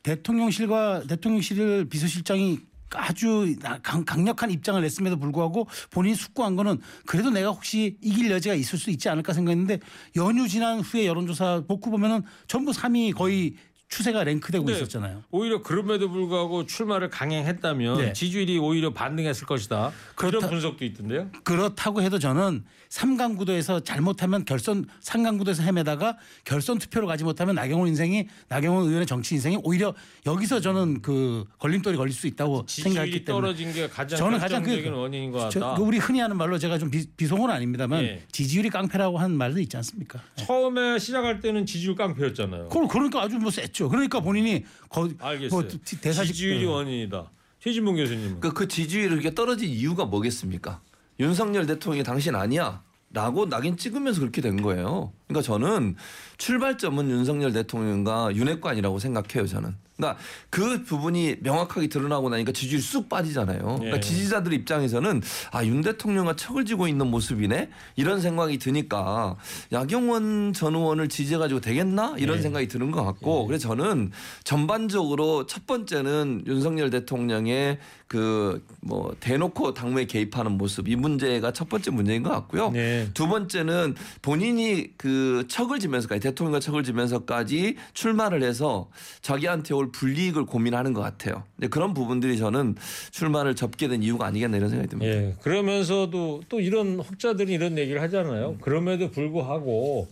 대통령실과 0.02 1.04
대통령실 1.08 1.86
비서실장이 1.90 2.58
아주 2.94 3.56
강, 3.84 4.06
강력한 4.06 4.52
입장을 4.52 4.82
냈음에도 4.82 5.18
불구하고 5.18 5.68
본인이 5.90 6.16
숙고한 6.16 6.56
거는 6.56 6.80
그래도 7.06 7.30
내가 7.30 7.50
혹시 7.50 7.98
이길 8.02 8.32
여지가 8.32 8.56
있을 8.56 8.80
수 8.80 8.90
있지 8.90 9.10
않을까 9.10 9.34
생각했는데 9.34 9.80
연휴 10.16 10.48
지난 10.48 10.80
후에 10.80 11.06
여론조사 11.06 11.64
복구 11.68 11.90
보면은 11.92 12.24
전부 12.48 12.72
3위 12.72 13.14
거의 13.14 13.56
추세가 13.90 14.24
랭크되고 14.26 14.66
네. 14.66 14.74
있었잖아요. 14.74 15.24
오히려 15.32 15.62
그럼에도 15.62 16.10
불구하고 16.12 16.66
출마를 16.66 17.10
강행했다면 17.10 17.98
네. 17.98 18.14
지지율이 18.14 18.58
오히려 18.58 18.92
반등했을 18.92 19.48
것이다. 19.48 19.92
그런 20.16 20.42
분석도 20.50 20.84
있던데요. 20.86 21.30
그렇다고 21.44 22.02
해도 22.02 22.20
저는 22.20 22.66
삼강 22.90 23.36
구도에서 23.38 23.80
잘못하면 23.82 24.44
결선 24.46 24.86
삼강 25.00 25.38
구도에서 25.38 25.64
헤매다가 25.64 26.18
결선 26.44 26.80
투표로 26.80 27.08
가지 27.08 27.24
못하면 27.24 27.56
나경원 27.56 27.88
인생이 27.88 28.28
나경원 28.50 28.86
의원의 28.88 29.06
정치 29.08 29.36
인생이 29.36 29.58
오히려 29.64 29.94
여기서 30.26 30.60
저는 30.60 31.02
그 31.02 31.46
걸림돌이 31.60 31.96
걸릴 31.98 32.14
수 32.14 32.28
있다고 32.28 32.66
생각했기 32.68 33.24
때문에 33.26 33.42
떨어진 33.48 33.74
게 33.74 33.88
가장 33.88 34.20
저는 34.20 34.40
가장 34.40 34.64
그- 34.64 34.90
원인인 34.92 35.32
것 35.32 35.50
저, 35.50 35.60
같다. 35.62 35.76
그 35.76 35.84
우리 35.84 35.98
흔히 35.98 36.20
하는 36.20 36.36
말로 36.38 36.58
제가 36.58 36.78
좀 36.78 36.92
비, 36.92 37.06
비속어는 37.16 37.54
아닙니다만 37.56 38.04
예. 38.04 38.24
지지율이 38.32 38.70
깡패라고 38.70 39.18
하는 39.18 39.38
말도 39.38 39.60
있지 39.62 39.76
않습니까? 39.78 40.22
처음에 40.36 41.00
시작할 41.00 41.40
때는 41.40 41.66
지지율 41.66 41.96
깡패였잖아요. 41.96 42.68
그- 42.70 42.88
그러니까 42.88 43.22
아주 43.22 43.38
뭐 43.38 43.50
셌죠. 43.78 43.90
그러니까 43.90 44.20
본인이 44.20 44.66
거, 44.90 45.08
알겠어요. 45.20 45.62
뭐 45.62 45.70
대사직 46.02 46.34
지지율이 46.34 46.66
원인이다. 46.66 47.32
최진봉 47.60 47.96
교수님은 47.96 48.40
그, 48.40 48.54
그 48.54 48.68
지지율이 48.68 49.10
그렇게 49.10 49.36
떨어진 49.36 49.70
이유가 49.70 50.06
뭐겠습니까? 50.06 50.82
윤석열 51.20 51.66
대통령이 51.68 52.04
당신 52.04 52.36
아니야. 52.36 52.84
라고 53.12 53.48
낙인 53.48 53.78
찍으면서 53.78 54.20
그렇게 54.20 54.42
된 54.42 54.62
거예요. 54.62 55.14
그러니까 55.28 55.46
저는 55.46 55.96
출발점은 56.38 57.10
윤석열 57.10 57.52
대통령과 57.52 58.36
윤핵관이라고 58.36 59.00
생각해요, 59.00 59.48
저는. 59.48 59.76
그러니까 59.98 60.22
그 60.52 60.84
부분이 60.84 61.38
명확하게 61.42 61.88
드러나고 61.88 62.30
나니까 62.30 62.52
지지율이 62.52 62.82
쑥 62.82 63.10
빠지잖아요. 63.10 63.60
그러니까 63.60 63.98
예. 63.98 64.00
지지자들 64.00 64.54
입장에서는 64.54 65.22
아, 65.52 65.66
윤 65.66 65.82
대통령과 65.82 66.36
척을 66.36 66.66
지고 66.66 66.88
있는 66.88 67.08
모습이네? 67.08 67.70
이런 67.96 68.22
생각이 68.22 68.60
드니까 68.60 69.36
야경원 69.72 70.54
전 70.54 70.76
의원을 70.76 71.10
지지해가지고 71.10 71.62
되겠나? 71.62 72.14
이런 72.20 72.38
예. 72.38 72.42
생각이 72.44 72.68
드는 72.68 72.92
것 72.92 73.04
같고 73.04 73.48
그래서 73.48 73.70
저는 73.70 74.12
전반적으로 74.44 75.48
첫 75.48 75.66
번째는 75.66 76.44
윤석열 76.46 76.92
대통령의 76.92 77.80
그 78.08 78.64
뭐 78.88 79.14
대놓고 79.20 79.74
당무에 79.74 80.06
개입하는 80.06 80.54
모습 80.54 80.88
이 80.88 80.96
문제가 80.96 81.52
첫 81.52 81.68
번째 81.68 81.92
문제인 81.92 82.24
것 82.24 82.30
같고요. 82.30 82.72
네. 82.72 83.10
두 83.14 83.28
번째는 83.28 83.96
본인이 84.22 84.92
그 84.98 85.17
척을 85.48 85.80
지면서까지 85.80 86.22
대통령과 86.22 86.60
척을 86.60 86.84
지면서까지 86.84 87.76
출마를 87.94 88.44
해서 88.44 88.90
자기한테 89.22 89.74
올 89.74 89.92
불이익을 89.92 90.46
고민하는 90.46 90.94
것 90.94 91.02
같아요. 91.02 91.44
근데 91.56 91.68
그런 91.68 91.94
부분들이 91.94 92.38
저는 92.38 92.76
출마를 93.12 93.56
접게 93.56 93.88
된 93.88 94.04
이유가 94.04 94.26
아니겠나 94.28 94.58
이런 94.58 94.70
생각이 94.70 94.90
듭니다. 94.90 95.12
예. 95.12 95.36
그러면서도 95.42 96.44
또 96.50 96.60
이런 96.60 97.00
혹자들이 97.00 97.54
이런 97.54 97.78
얘기를 97.78 98.02
하잖아요. 98.02 98.58
그럼에도 98.62 99.12
불구하고 99.12 100.08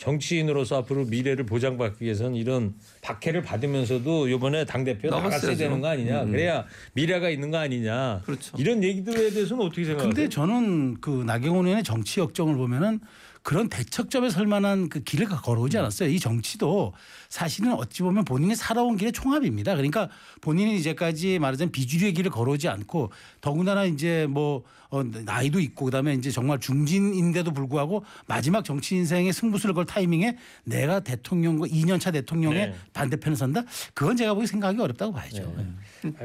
정치인으로서 0.00 0.78
앞으로 0.78 1.04
미래를 1.04 1.44
보장받기 1.44 2.02
위해서는 2.02 2.34
이런 2.34 2.74
박해를 3.02 3.42
받으면서도 3.42 4.28
이번에 4.28 4.64
당 4.64 4.82
대표 4.82 5.10
나갔어야. 5.10 5.54
되는 5.56 5.82
거 5.82 5.88
아니냐. 5.88 6.22
음. 6.22 6.30
그래야 6.30 6.64
미래가 6.94 7.28
있는 7.28 7.50
거 7.50 7.58
아니냐. 7.58 8.22
그렇죠. 8.24 8.56
이런 8.58 8.82
얘기들에 8.82 9.30
대해서는 9.30 9.66
어떻게 9.66 9.84
생각하세요? 9.84 10.14
근데 10.14 10.28
저는 10.30 11.02
그 11.02 11.10
나경원 11.26 11.66
의원의 11.66 11.84
정치 11.84 12.20
역정을 12.20 12.56
보면은 12.56 13.00
그런 13.42 13.68
대척점에 13.68 14.28
설 14.28 14.46
만한 14.46 14.88
그 14.88 15.02
길을 15.02 15.26
걸어오지 15.26 15.78
않았어요. 15.78 16.10
이 16.10 16.20
정치도 16.20 16.92
사실은 17.28 17.72
어찌 17.72 18.02
보면 18.02 18.24
본인이 18.24 18.54
살아온 18.54 18.96
길의 18.96 19.12
총합입니다. 19.12 19.74
그러니까 19.76 20.10
본인이 20.42 20.76
이제까지 20.76 21.38
말하자면 21.38 21.72
비주류의 21.72 22.12
길을 22.12 22.30
걸어오지 22.30 22.68
않고 22.68 23.10
더군다나 23.40 23.84
이제 23.84 24.26
뭐 24.28 24.62
어, 24.90 25.02
나이도 25.04 25.60
있고 25.60 25.84
그다음에 25.86 26.14
이제 26.14 26.30
정말 26.30 26.58
중진인데도 26.58 27.52
불구하고 27.52 28.04
마지막 28.26 28.64
정치 28.64 28.96
인생의 28.96 29.32
승부수를 29.32 29.74
걸 29.74 29.86
타이밍에 29.86 30.36
내가 30.64 31.00
대통령과 31.00 31.66
2년차 31.68 32.12
대통령의 32.12 32.70
네. 32.70 32.74
반대편에 32.92 33.36
선다. 33.36 33.62
그건 33.94 34.16
제가 34.16 34.34
보기 34.34 34.48
생각하기 34.48 34.80
어렵다고 34.80 35.12
봐야죠. 35.12 35.54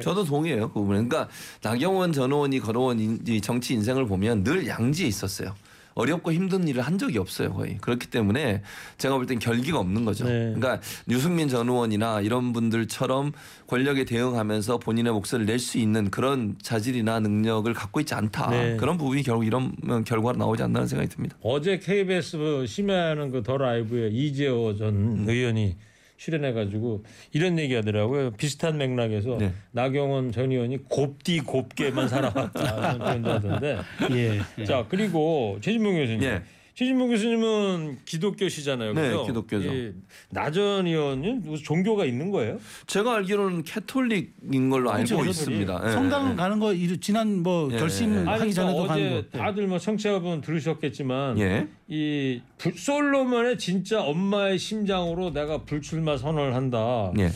저도 0.01 0.25
동의해요 0.25 0.69
그 0.69 0.79
부분에. 0.79 1.07
그러니까 1.07 1.29
나경원 1.61 2.11
전 2.11 2.31
의원이 2.31 2.59
걸어온 2.59 2.99
인- 2.99 3.19
이 3.27 3.39
정치 3.39 3.73
인생을 3.75 4.07
보면 4.07 4.43
늘 4.43 4.67
양지에 4.67 5.07
있었어요. 5.07 5.55
어렵고 5.95 6.33
힘든 6.33 6.67
일을 6.67 6.81
한 6.81 6.97
적이 6.97 7.19
없어요 7.19 7.53
거의 7.53 7.77
그렇기 7.79 8.07
때문에 8.07 8.61
제가 8.97 9.15
볼 9.15 9.25
땐 9.25 9.39
결기가 9.39 9.79
없는 9.79 10.03
거죠. 10.05 10.25
네. 10.25 10.53
그러니까 10.53 10.79
유승민 11.09 11.47
전 11.47 11.67
의원이나 11.69 12.19
이런 12.21 12.51
분들처럼 12.53 13.31
권력에 13.67 14.03
대응하면서 14.05 14.77
본인의 14.79 15.13
목소리를 15.13 15.47
낼 15.51 15.57
수 15.57 15.77
있는 15.79 16.11
그런 16.11 16.55
자질이나 16.61 17.21
능력을 17.21 17.73
갖고 17.73 18.01
있지 18.01 18.13
않다. 18.13 18.49
네. 18.51 18.75
그런 18.77 18.97
부분이 18.97 19.23
결국 19.23 19.45
이런 19.45 19.73
결과로 20.05 20.37
나오지 20.37 20.61
않나는 20.63 20.85
생각이 20.87 21.09
듭니다. 21.09 21.37
어제 21.41 21.79
KBS 21.79 22.65
심야하는 22.67 23.31
그 23.31 23.41
더 23.41 23.57
라이브에 23.57 24.09
이재호 24.09 24.75
전 24.75 24.89
음. 24.95 25.25
의원이 25.29 25.77
출연해가지고 26.17 27.03
이런 27.33 27.59
얘기하더라고요. 27.59 28.31
비슷한 28.31 28.77
맥락에서 28.77 29.37
네. 29.37 29.51
나경원 29.71 30.31
전 30.31 30.51
의원이 30.51 30.87
곱디 30.89 31.41
곱게만 31.41 32.07
살아왔다 32.07 32.95
이런 32.95 32.97
표현도 32.99 33.31
하던데. 33.31 33.77
예. 34.11 34.39
예. 34.59 34.65
자 34.65 34.85
그리고 34.89 35.57
최진봉 35.61 35.95
교수님. 35.95 36.23
예. 36.23 36.41
최진봉 36.75 37.07
교수님은 37.09 37.99
기독교시잖아요. 38.03 38.93
네, 38.93 39.01
그죠? 39.09 39.25
기독교죠. 39.27 39.73
이 39.73 39.93
나전 40.29 40.85
의원은 40.85 41.55
종교가 41.63 42.03
있는 42.03 42.31
거예요? 42.31 42.59
제가 42.85 43.15
알기로는 43.15 43.63
캐톨릭인 43.63 44.69
걸로 44.69 44.91
알고 44.91 45.07
그렇죠, 45.15 45.29
있습니다. 45.29 45.81
예, 45.87 45.91
성당 45.93 46.31
예. 46.31 46.35
가는 46.35 46.59
거 46.59 46.73
이- 46.73 46.97
지난 46.99 47.41
뭐 47.41 47.69
예, 47.71 47.77
결심하기 47.77 48.27
예. 48.27 48.29
아니, 48.29 48.39
그러니까 48.39 48.61
전에도 48.61 48.87
가는 48.87 49.05
어제 49.19 49.27
거. 49.31 49.37
다들 49.37 49.67
뭐 49.67 49.79
청취자분 49.79 50.41
들으셨겠지만 50.41 51.39
예. 51.39 51.67
이 51.87 52.41
불- 52.57 52.77
솔로몬의 52.77 53.57
진짜 53.57 54.01
엄마의 54.03 54.59
심장으로 54.59 55.31
내가 55.31 55.59
불출마 55.63 56.17
선언을 56.17 56.55
한다. 56.55 57.13
예. 57.19 57.29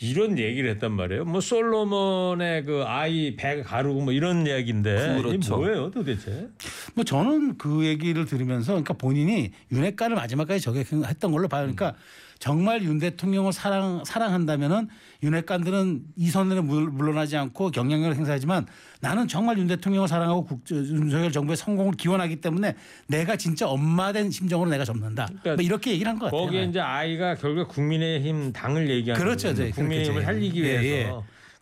이런 0.00 0.38
얘기를 0.38 0.68
했단 0.70 0.92
말이에요. 0.92 1.24
뭐 1.24 1.40
솔로몬의 1.40 2.64
그 2.64 2.82
아이 2.84 3.36
배 3.36 3.62
가르고 3.62 4.00
뭐 4.00 4.12
이런 4.12 4.46
이야기인데 4.46 5.20
그렇죠. 5.22 5.56
뭐예요 5.56 5.90
도대체? 5.90 6.48
뭐 6.94 7.04
저는 7.04 7.56
그 7.58 7.84
얘기를 7.84 8.24
들으면서 8.24 8.72
그러니까 8.72 8.94
본인이 8.94 9.52
윤핵관을 9.70 10.16
마지막까지 10.16 10.60
저격했던 10.60 11.30
걸로 11.30 11.46
봐요. 11.48 11.62
그러니까 11.62 11.94
정말 12.44 12.82
윤 12.84 12.98
대통령을 12.98 13.54
사랑 13.54 14.04
사랑한다면은 14.04 14.88
윤핵관들은 15.22 16.02
이 16.16 16.28
선에 16.28 16.60
물- 16.60 16.90
물러나지 16.90 17.38
않고 17.38 17.70
경영력을 17.70 18.14
행사하지만 18.14 18.66
나는 19.00 19.26
정말 19.28 19.56
윤 19.56 19.66
대통령을 19.66 20.06
사랑하고 20.08 20.44
국, 20.44 20.66
저, 20.66 20.74
윤석열 20.76 21.32
정부의 21.32 21.56
성공을 21.56 21.94
기원하기 21.94 22.42
때문에 22.42 22.74
내가 23.06 23.36
진짜 23.36 23.66
엄마된 23.66 24.30
심정으로 24.30 24.68
내가 24.68 24.84
접는다. 24.84 25.24
그러니까 25.26 25.54
뭐 25.54 25.62
이렇게 25.62 25.92
얘기를 25.92 26.10
한 26.10 26.18
것 26.18 26.26
같아요. 26.26 26.42
거기에 26.42 26.64
이제 26.64 26.80
아이가 26.80 27.34
결국 27.34 27.68
국민의힘 27.68 28.52
당을 28.52 28.90
얘기하는 28.90 29.24
그렇죠. 29.24 29.54
네, 29.54 29.70
국민의힘을 29.70 30.22
살리기 30.22 30.60
예, 30.64 30.82
위해서. 30.82 30.86
예. 30.86 31.12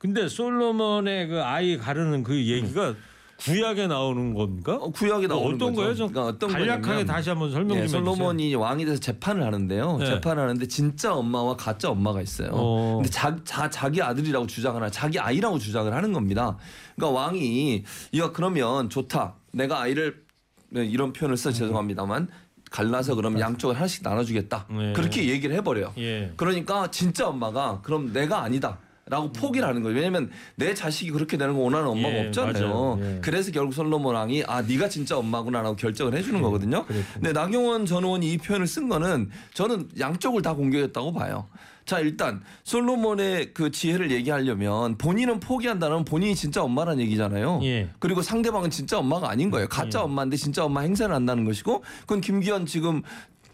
근데 0.01 0.27
솔로몬의 0.27 1.29
그 1.29 1.41
아이 1.45 1.77
가르는 1.79 2.25
그 2.25 2.35
얘기가 2.45 2.97
구약에 3.45 3.87
나오는 3.89 4.35
건가? 4.35 4.75
어, 4.75 4.91
구약에 4.91 5.27
뭐 5.27 5.37
나오는 5.37 5.57
어떤 5.57 5.69
거죠. 5.71 5.81
거예요? 5.81 5.95
좀 5.95 6.09
그러니까 6.09 6.35
어떤 6.35 6.51
간략하게 6.51 6.81
거냐면 6.83 7.07
다시 7.07 7.29
한번 7.31 7.51
설명 7.51 7.69
네, 7.69 7.75
좀 7.75 7.83
해주세요. 7.83 8.05
솔로몬이 8.05 8.55
왕이 8.55 8.85
돼서 8.85 9.01
재판을 9.01 9.43
하는데요. 9.45 9.97
네. 9.99 10.07
재판을 10.07 10.43
하는데 10.45 10.67
진짜 10.69 11.15
엄마와 11.15 11.57
가짜 11.57 11.91
엄마가 11.91 12.23
있어요. 12.23 12.51
어. 12.53 12.97
근데 12.97 13.11
자, 13.11 13.37
자, 13.45 13.69
자기 13.69 14.01
아들이라고 14.01 14.47
주장을 14.47 14.81
하나 14.81 14.91
자기 14.91 15.19
아이라고 15.19 15.59
주장을 15.59 15.93
하는 15.93 16.13
겁니다. 16.13 16.57
그러니까 16.95 17.21
왕이 17.21 17.85
이거 18.13 18.33
그러면 18.33 18.89
좋다. 18.89 19.35
내가 19.53 19.81
아이를 19.81 20.23
네, 20.71 20.85
이런 20.87 21.13
표현을 21.13 21.37
써 21.37 21.51
죄송합니다만 21.51 22.29
갈라서 22.71 23.15
그럼 23.15 23.39
양쪽을 23.39 23.77
하나씩 23.77 24.03
나눠주겠다. 24.03 24.67
네. 24.71 24.93
그렇게 24.95 25.29
얘기를 25.29 25.55
해버려요. 25.57 25.93
예. 25.99 26.33
그러니까 26.37 26.91
진짜 26.91 27.29
엄마가 27.29 27.81
그럼 27.83 28.13
내가 28.13 28.43
아니다. 28.43 28.79
라고 29.07 29.33
포기를 29.33 29.67
하는 29.67 29.83
거예요. 29.83 29.97
왜냐면 29.97 30.31
내 30.55 30.75
자식이 30.75 31.11
그렇게 31.11 31.37
되는 31.37 31.55
거 31.55 31.61
원하는 31.61 31.89
엄마가 31.89 32.15
예, 32.15 32.27
없잖아요. 32.29 32.99
예. 33.01 33.19
그래서 33.21 33.51
결국 33.51 33.75
솔로몬 33.75 34.15
왕이 34.15 34.45
아 34.47 34.63
네가 34.63 34.89
진짜 34.89 35.19
엄마구나라고 35.19 35.75
결정을 35.75 36.15
해주는 36.15 36.41
거거든요. 36.41 36.85
그랬군요. 36.85 37.13
근데 37.15 37.33
나경원 37.33 37.87
전 37.87 38.05
의원이 38.05 38.33
이 38.33 38.39
표현을 38.39 38.67
쓴 38.67 38.89
거는 38.89 39.31
저는 39.55 39.89
양쪽을 39.99 40.43
다 40.43 40.55
공격했다고 40.55 41.13
봐요. 41.13 41.49
자 41.85 41.99
일단 41.99 42.43
솔로몬의 42.63 43.55
그 43.55 43.73
지혜를 43.73 44.13
얘기하려면 44.13 44.97
본인은 44.99 45.41
포기한다는 45.41 46.05
본인이 46.05 46.37
진짜 46.37 46.63
엄마란 46.63 47.01
얘기잖아요. 47.01 47.59
예. 47.65 47.91
그리고 47.99 48.23
상대방은 48.23 48.71
진짜 48.71 48.99
엄마가 48.99 49.31
아닌 49.31 49.51
거예요. 49.51 49.67
가짜 49.69 50.03
엄마인데 50.03 50.37
진짜 50.37 50.65
엄마 50.65 50.83
행세를 50.83 51.13
한다는 51.13 51.45
것이고 51.45 51.83
그건 52.03 52.21
김기현 52.21 52.67
지금 52.67 53.03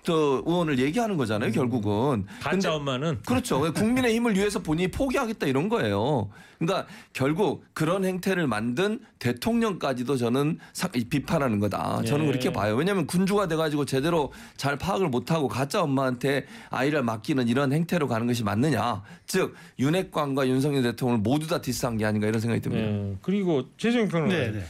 저 0.03 0.43
의원을 0.47 0.79
얘기하는 0.79 1.17
거잖아요. 1.17 1.53
결국은. 1.53 2.25
가짜 2.41 2.51
근데 2.51 2.69
엄마는 2.69 3.19
그렇죠. 3.27 3.61
국민의 3.73 4.15
힘을 4.15 4.35
위해서 4.37 4.59
본인이 4.61 4.89
포기하겠다 4.91 5.47
이런 5.47 5.69
거예요. 5.69 6.31
그러니까 6.59 6.89
결국 7.13 7.65
그런 7.73 8.05
행태를 8.05 8.47
만든 8.49 9.01
대통령까지도 9.21 10.17
저는 10.17 10.59
사- 10.73 10.89
비판하는 10.89 11.61
거다. 11.61 12.03
저는 12.05 12.25
예. 12.25 12.29
그렇게 12.29 12.53
봐요. 12.53 12.75
왜냐하면 12.75 13.07
군주가 13.07 13.47
돼가지고 13.47 13.85
제대로 13.85 14.33
잘 14.57 14.77
파악을 14.77 15.09
못하고 15.09 15.47
가짜 15.47 15.83
엄마한테 15.83 16.47
아이를 16.71 17.03
맡기는 17.05 17.47
이런 17.47 17.73
행태로 17.73 18.09
가는 18.09 18.27
것이 18.27 18.43
맞느냐. 18.43 19.03
즉 19.27 19.55
윤핵관과 19.79 20.49
윤석열 20.49 20.83
대통령을 20.83 21.21
모두 21.23 21.47
다 21.47 21.61
디스한 21.61 21.97
게 21.97 22.05
아닌가 22.05 22.27
이런 22.27 22.41
생각이 22.41 22.61
듭니다. 22.61 22.87
예. 22.89 23.17
그리고 23.23 23.65
최종 23.77 24.09
평론. 24.09 24.31
네, 24.31 24.51
네. 24.51 24.65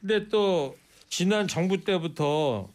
근데 0.00 0.28
또 0.28 0.74
지난 1.10 1.46
정부 1.46 1.84
때부터 1.84 2.68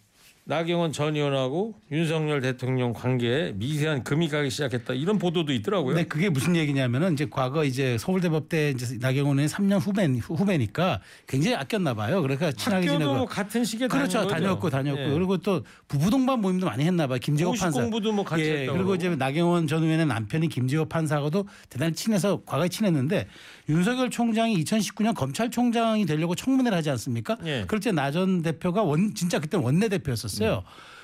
나경원 0.54 0.92
전 0.94 1.16
의원하고 1.16 1.76
윤석열 1.92 2.42
대통령 2.42 2.92
관계에 2.92 3.52
미세한 3.52 4.04
금이 4.04 4.30
가기 4.30 4.50
시작했다 4.50 4.96
이런 4.96 5.20
보도도 5.20 5.54
있더라고요. 5.54 5.94
근데 5.94 6.08
그게 6.08 6.30
무슨 6.30 6.56
얘기냐면은 6.56 7.14
이제 7.14 7.28
과거 7.30 7.64
이제 7.64 8.00
서울대법대 8.00 8.72
이제 8.72 8.98
나경원의 9.00 9.48
3년 9.48 9.80
후배 9.80 10.08
후배니까 10.08 11.02
굉장히 11.28 11.56
아꼈나 11.56 11.94
봐요. 11.94 12.24
그러니까 12.24 12.52
친하게 12.52 12.88
지내고 12.88 13.28
같은 13.28 13.64
시기에 13.64 13.88
그렇죠. 13.90 14.26
다녔고 14.26 14.72
다녔고 14.72 15.00
예. 15.00 15.10
그리고 15.12 15.38
또 15.38 15.62
부부 15.88 16.10
동반 16.10 16.42
모임도 16.42 16.66
많이 16.66 16.84
했나 16.84 17.06
봐요. 17.06 17.20
김재호 17.22 17.52
판사. 17.52 17.80
공부도 17.80 18.12
뭐 18.12 18.26
같이 18.26 18.44
예, 18.46 18.62
했다고 18.62 18.76
그리고 18.76 18.96
이제. 18.96 19.16
나경원 19.16 19.68
전 19.68 19.84
의원의 19.84 20.08
남편이 20.08 20.50
김재호 20.50 20.86
판사하고도 20.86 21.48
대단히 21.70 21.94
친해서 21.94 22.42
과거에 22.44 22.70
친했는데 22.70 23.28
윤석열 23.70 24.10
총장이 24.10 24.64
2019년 24.64 25.14
검찰총장이 25.14 26.08
되려고 26.08 26.34
청문회를 26.34 26.76
하지 26.76 26.90
않습니까? 26.90 27.38
예. 27.46 27.66
그럴 27.68 27.80
때 27.82 27.92
나 27.92 28.10
전 28.10 28.42
대표가 28.42 28.82
원 28.82 29.14
진짜 29.14 29.38
그때 29.38 29.56
원내 29.56 29.90
대표였었어요. 29.90 30.39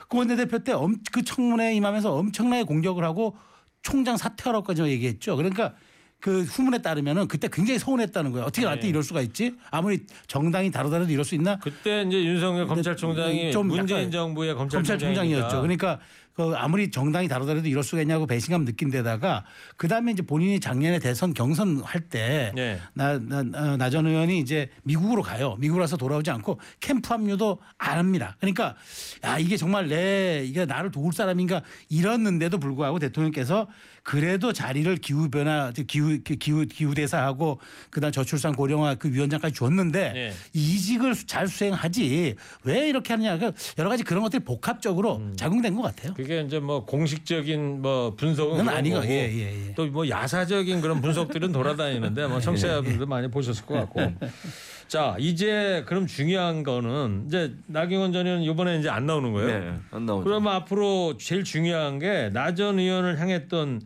그 0.07 0.17
원내 0.17 0.35
대표 0.35 0.59
때 0.59 0.73
그 1.11 1.23
청문회에 1.23 1.73
임하면서 1.75 2.13
엄청나게 2.13 2.63
공격을 2.63 3.03
하고 3.03 3.35
총장 3.81 4.17
사퇴하라고까지 4.17 4.83
얘기했죠. 4.83 5.35
그러니까 5.35 5.73
그 6.19 6.41
후문에 6.43 6.81
따르면은 6.81 7.27
그때 7.27 7.47
굉장히 7.51 7.77
서운했다는 7.77 8.31
거예요. 8.31 8.45
어떻게 8.47 8.63
나한테 8.63 8.83
네. 8.83 8.89
이럴 8.89 9.03
수가 9.03 9.21
있지? 9.21 9.53
아무리 9.69 10.07
정당이 10.27 10.71
다르더라도 10.71 11.11
이럴 11.11 11.23
수 11.23 11.35
있나? 11.35 11.59
그때 11.59 12.01
이제 12.01 12.23
윤석열 12.23 12.65
검찰총장이 12.65 13.51
좀 13.51 13.67
문재인 13.67 14.09
정부의. 14.09 14.55
검찰총장이었죠. 14.55 15.61
그러니까 15.61 15.99
그 16.35 16.53
아무리 16.55 16.91
정당이 16.91 17.29
다르더라도 17.29 17.67
이럴 17.67 17.81
수가 17.81 18.01
있냐고 18.01 18.27
배신감 18.27 18.65
느낀 18.65 18.89
데다가 18.91 19.45
그 19.77 19.87
다음에 19.87 20.11
이제 20.11 20.21
본인이 20.21 20.59
작년에 20.59 20.99
대선 20.99 21.33
경선 21.33 21.81
할때 21.83 22.51
네. 22.53 22.79
나나전 22.93 24.05
의원이 24.05 24.39
이제 24.39 24.69
미국으로 24.83 25.21
가요. 25.21 25.55
미국으로 25.59 25.83
와서 25.83 25.95
돌아오지 25.95 26.31
않고 26.31 26.59
캠프 26.81 27.13
합류도 27.13 27.59
안 27.77 27.97
합니다. 27.97 28.35
그러니까 28.39 28.75
야 29.23 29.39
이게 29.39 29.55
정말 29.55 29.87
내 29.87 30.43
이게 30.45 30.65
나를 30.65 30.91
도울 30.91 31.13
사람인가 31.13 31.61
이랬는데도 31.89 32.59
불구하고 32.59 32.99
대통령께서 32.99 33.67
그래도 34.05 34.53
자리를 34.53 34.95
기후 34.97 35.29
변화 35.31 35.71
기후 35.87 36.19
기후 36.19 36.63
기후 36.67 36.93
대사하고 36.93 37.59
그다음 37.89 38.11
저출산 38.11 38.53
고령화 38.53 38.95
그 38.95 39.11
위원장까지 39.11 39.55
줬는데 39.55 40.13
네. 40.13 40.33
이직을 40.53 41.15
잘 41.25 41.47
수행하지 41.47 42.35
왜 42.63 42.87
이렇게 42.87 43.13
하느냐 43.13 43.39
그 43.39 43.51
여러 43.79 43.89
가지 43.89 44.03
그런 44.03 44.21
것들이 44.21 44.43
복합적으로 44.43 45.17
음. 45.17 45.33
작용된 45.35 45.73
것 45.73 45.81
같아요. 45.81 46.13
그게 46.13 46.41
이제 46.41 46.59
뭐 46.59 46.85
공식적인 46.85 47.81
뭐 47.81 48.13
분석은 48.15 48.69
아니고 48.69 49.03
예, 49.05 49.09
예, 49.09 49.69
예. 49.69 49.73
또뭐 49.73 50.07
야사적인 50.07 50.81
그런 50.81 51.01
분석들은 51.01 51.51
돌아다니는데 51.51 52.27
뭐 52.27 52.39
청취자분들 52.39 53.07
많이 53.07 53.27
보셨을 53.27 53.65
것 53.65 53.73
같고. 53.73 54.01
자 54.87 55.15
이제 55.19 55.83
그럼 55.87 56.05
중요한 56.05 56.63
거는 56.63 57.25
이제 57.27 57.53
나경원 57.67 58.13
전 58.13 58.27
의원 58.27 58.43
이번에 58.43 58.79
이제 58.79 58.89
안 58.89 59.05
나오는 59.05 59.31
거예요. 59.33 59.47
네, 59.47 59.79
안 59.91 60.05
나오죠. 60.05 60.23
그러면 60.23 60.53
앞으로 60.53 61.17
제일 61.17 61.43
중요한 61.43 61.97
게 61.99 62.29
나 62.31 62.53
전 62.53 62.77
의원을 62.79 63.19
향했던 63.19 63.81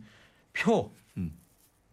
표 0.52 0.90
음. 1.16 1.32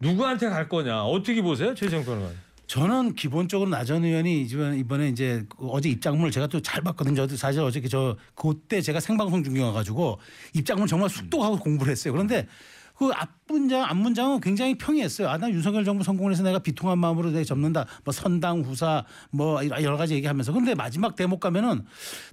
누구한테 0.00 0.48
갈 0.50 0.68
거냐 0.68 1.04
어떻게 1.04 1.40
보세요 1.42 1.74
최정 1.74 2.04
평론? 2.04 2.30
저는 2.66 3.14
기본적으로 3.14 3.70
나 3.70 3.82
전 3.84 4.04
의원이 4.04 4.42
이번- 4.42 4.76
이번에 4.76 5.08
이제 5.08 5.42
그 5.48 5.66
어제 5.68 5.88
입장문을 5.88 6.30
제가 6.30 6.46
또 6.48 6.60
잘 6.60 6.82
봤거든요. 6.82 7.16
저도 7.16 7.34
사실 7.36 7.62
어저께 7.62 7.88
저 7.88 8.14
그때 8.34 8.82
제가 8.82 9.00
생방송 9.00 9.42
중계 9.42 9.62
와가지고 9.62 10.18
입장문 10.54 10.86
정말 10.86 11.08
숙독하고 11.08 11.58
공부를 11.60 11.90
했어요. 11.90 12.12
그런데 12.12 12.46
그 12.98 13.10
앞문장 13.14 13.84
앞문장은 13.84 14.40
굉장히 14.40 14.76
평이했어요. 14.76 15.28
아 15.28 15.38
나 15.38 15.48
윤석열 15.48 15.84
정부 15.84 16.02
성공을 16.02 16.32
해서 16.32 16.42
내가 16.42 16.58
비통한 16.58 16.98
마음으로 16.98 17.30
내가 17.30 17.44
접는다. 17.44 17.86
뭐 18.04 18.12
선당 18.12 18.62
후사 18.62 19.04
뭐 19.30 19.64
여러 19.68 19.96
가지 19.96 20.14
얘기하면서 20.14 20.52
그런데 20.52 20.74
마지막 20.74 21.14
대목 21.14 21.38
가면은 21.38 21.84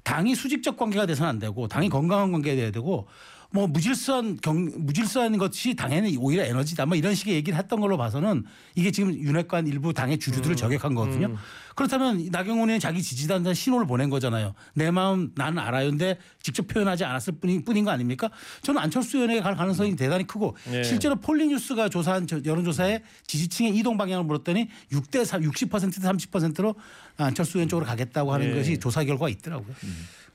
당이 0.04 0.34
수직적 0.34 0.76
관계가 0.76 1.06
돼서는 1.06 1.30
안 1.30 1.40
되고 1.40 1.68
당이 1.68 1.90
건강한 1.90 2.32
관계가 2.32 2.56
돼야 2.56 2.72
되고 2.72 3.08
뭐 3.52 3.68
무질서한 3.68 4.38
경 4.42 4.70
무질서한 4.86 5.38
것이 5.38 5.76
당에는 5.76 6.18
오히려 6.18 6.44
에너지다 6.44 6.86
뭐 6.86 6.98
이런 6.98 7.16
식의 7.16 7.36
얘기를 7.36 7.58
했던 7.58 7.80
걸로 7.80 7.98
봐서는 7.98 8.44
이게 8.76 8.92
지금 8.92 9.14
윤핵관 9.14 9.68
일부 9.68 9.94
당의 9.94 10.18
주주들을 10.18 10.56
저격한 10.56 10.94
거거든요. 10.96 11.36
그렇다면 11.76 12.28
나경원 12.32 12.70
의원 12.70 12.80
자기 12.80 13.02
지지단한테 13.04 13.54
신호를 13.54 13.86
보낸 13.86 14.10
거잖아요. 14.10 14.54
내 14.76 14.92
마음 14.92 15.32
나는 15.36 15.60
알아요인데 15.60 16.18
직접 16.42 16.68
표현하지 16.68 17.04
않았을 17.04 17.34
뿐인, 17.42 17.66
뿐인 17.66 17.84
거 17.84 17.92
아닙니까? 17.92 18.30
저는 18.62 18.82
안철수 18.82 19.18
의원에게 19.18 19.42
갈 19.42 19.56
가능성이 19.56 19.96
대단히 19.96 20.26
크고 20.26 20.56
네. 20.72 20.84
실제로 20.84 21.16
폴링뉴스가 21.18 21.90
조사한 21.90 22.28
저- 22.28 22.40
여론조사에 22.46 23.02
지지층의 23.28 23.76
이동 23.76 23.98
방향을 23.98 24.24
물었더니 24.24 24.70
6대 24.92 25.24
60% 25.26 25.68
30%로 26.02 26.76
안철수 27.18 27.58
의원 27.58 27.68
쪽으로 27.68 27.86
가겠다고 27.86 28.34
하는 28.34 28.52
네. 28.52 28.56
것이 28.56 28.78
조사 28.80 29.04
결과가 29.04 29.28
있더라고요. 29.30 29.76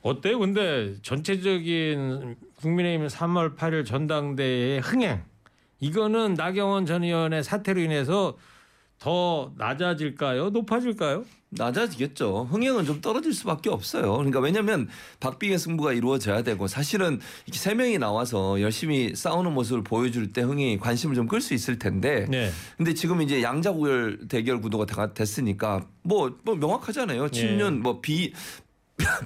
어때요? 0.02 0.38
근데 0.38 0.94
전체적인 1.02 2.36
국민의힘 2.56 3.06
3월 3.08 3.56
8일 3.56 3.84
전당대회의 3.86 4.80
흥행 4.80 5.22
이거는 5.80 6.34
나경원 6.34 6.86
전 6.86 7.04
의원의 7.04 7.42
사태로 7.44 7.80
인해서 7.80 8.36
더 8.98 9.52
낮아질까요? 9.56 10.50
높아질까요? 10.50 11.24
낮아지겠죠. 11.52 12.46
흥행은 12.50 12.84
좀 12.84 13.00
떨어질 13.00 13.32
수밖에 13.32 13.70
없어요. 13.70 14.12
그러니까 14.14 14.40
왜냐하면 14.40 14.88
박빙의 15.20 15.58
승부가 15.58 15.92
이루어져야 15.94 16.42
되고 16.42 16.66
사실은 16.68 17.18
이렇게 17.46 17.58
세 17.58 17.74
명이 17.74 17.98
나와서 17.98 18.60
열심히 18.60 19.14
싸우는 19.16 19.52
모습을 19.54 19.82
보여줄 19.82 20.32
때 20.32 20.42
흥행이 20.42 20.78
관심을 20.78 21.16
좀 21.16 21.26
끌 21.26 21.40
수 21.40 21.54
있을 21.54 21.78
텐데. 21.78 22.26
네. 22.28 22.50
근데 22.76 22.92
지금 22.94 23.20
이제 23.22 23.42
양자구열 23.42 24.28
대결 24.28 24.60
구도가 24.60 24.84
다 24.86 25.12
됐으니까 25.12 25.86
뭐, 26.02 26.36
뭐 26.44 26.54
명확하잖아요. 26.54 27.30
친윤 27.30 27.82
뭐비 27.82 28.32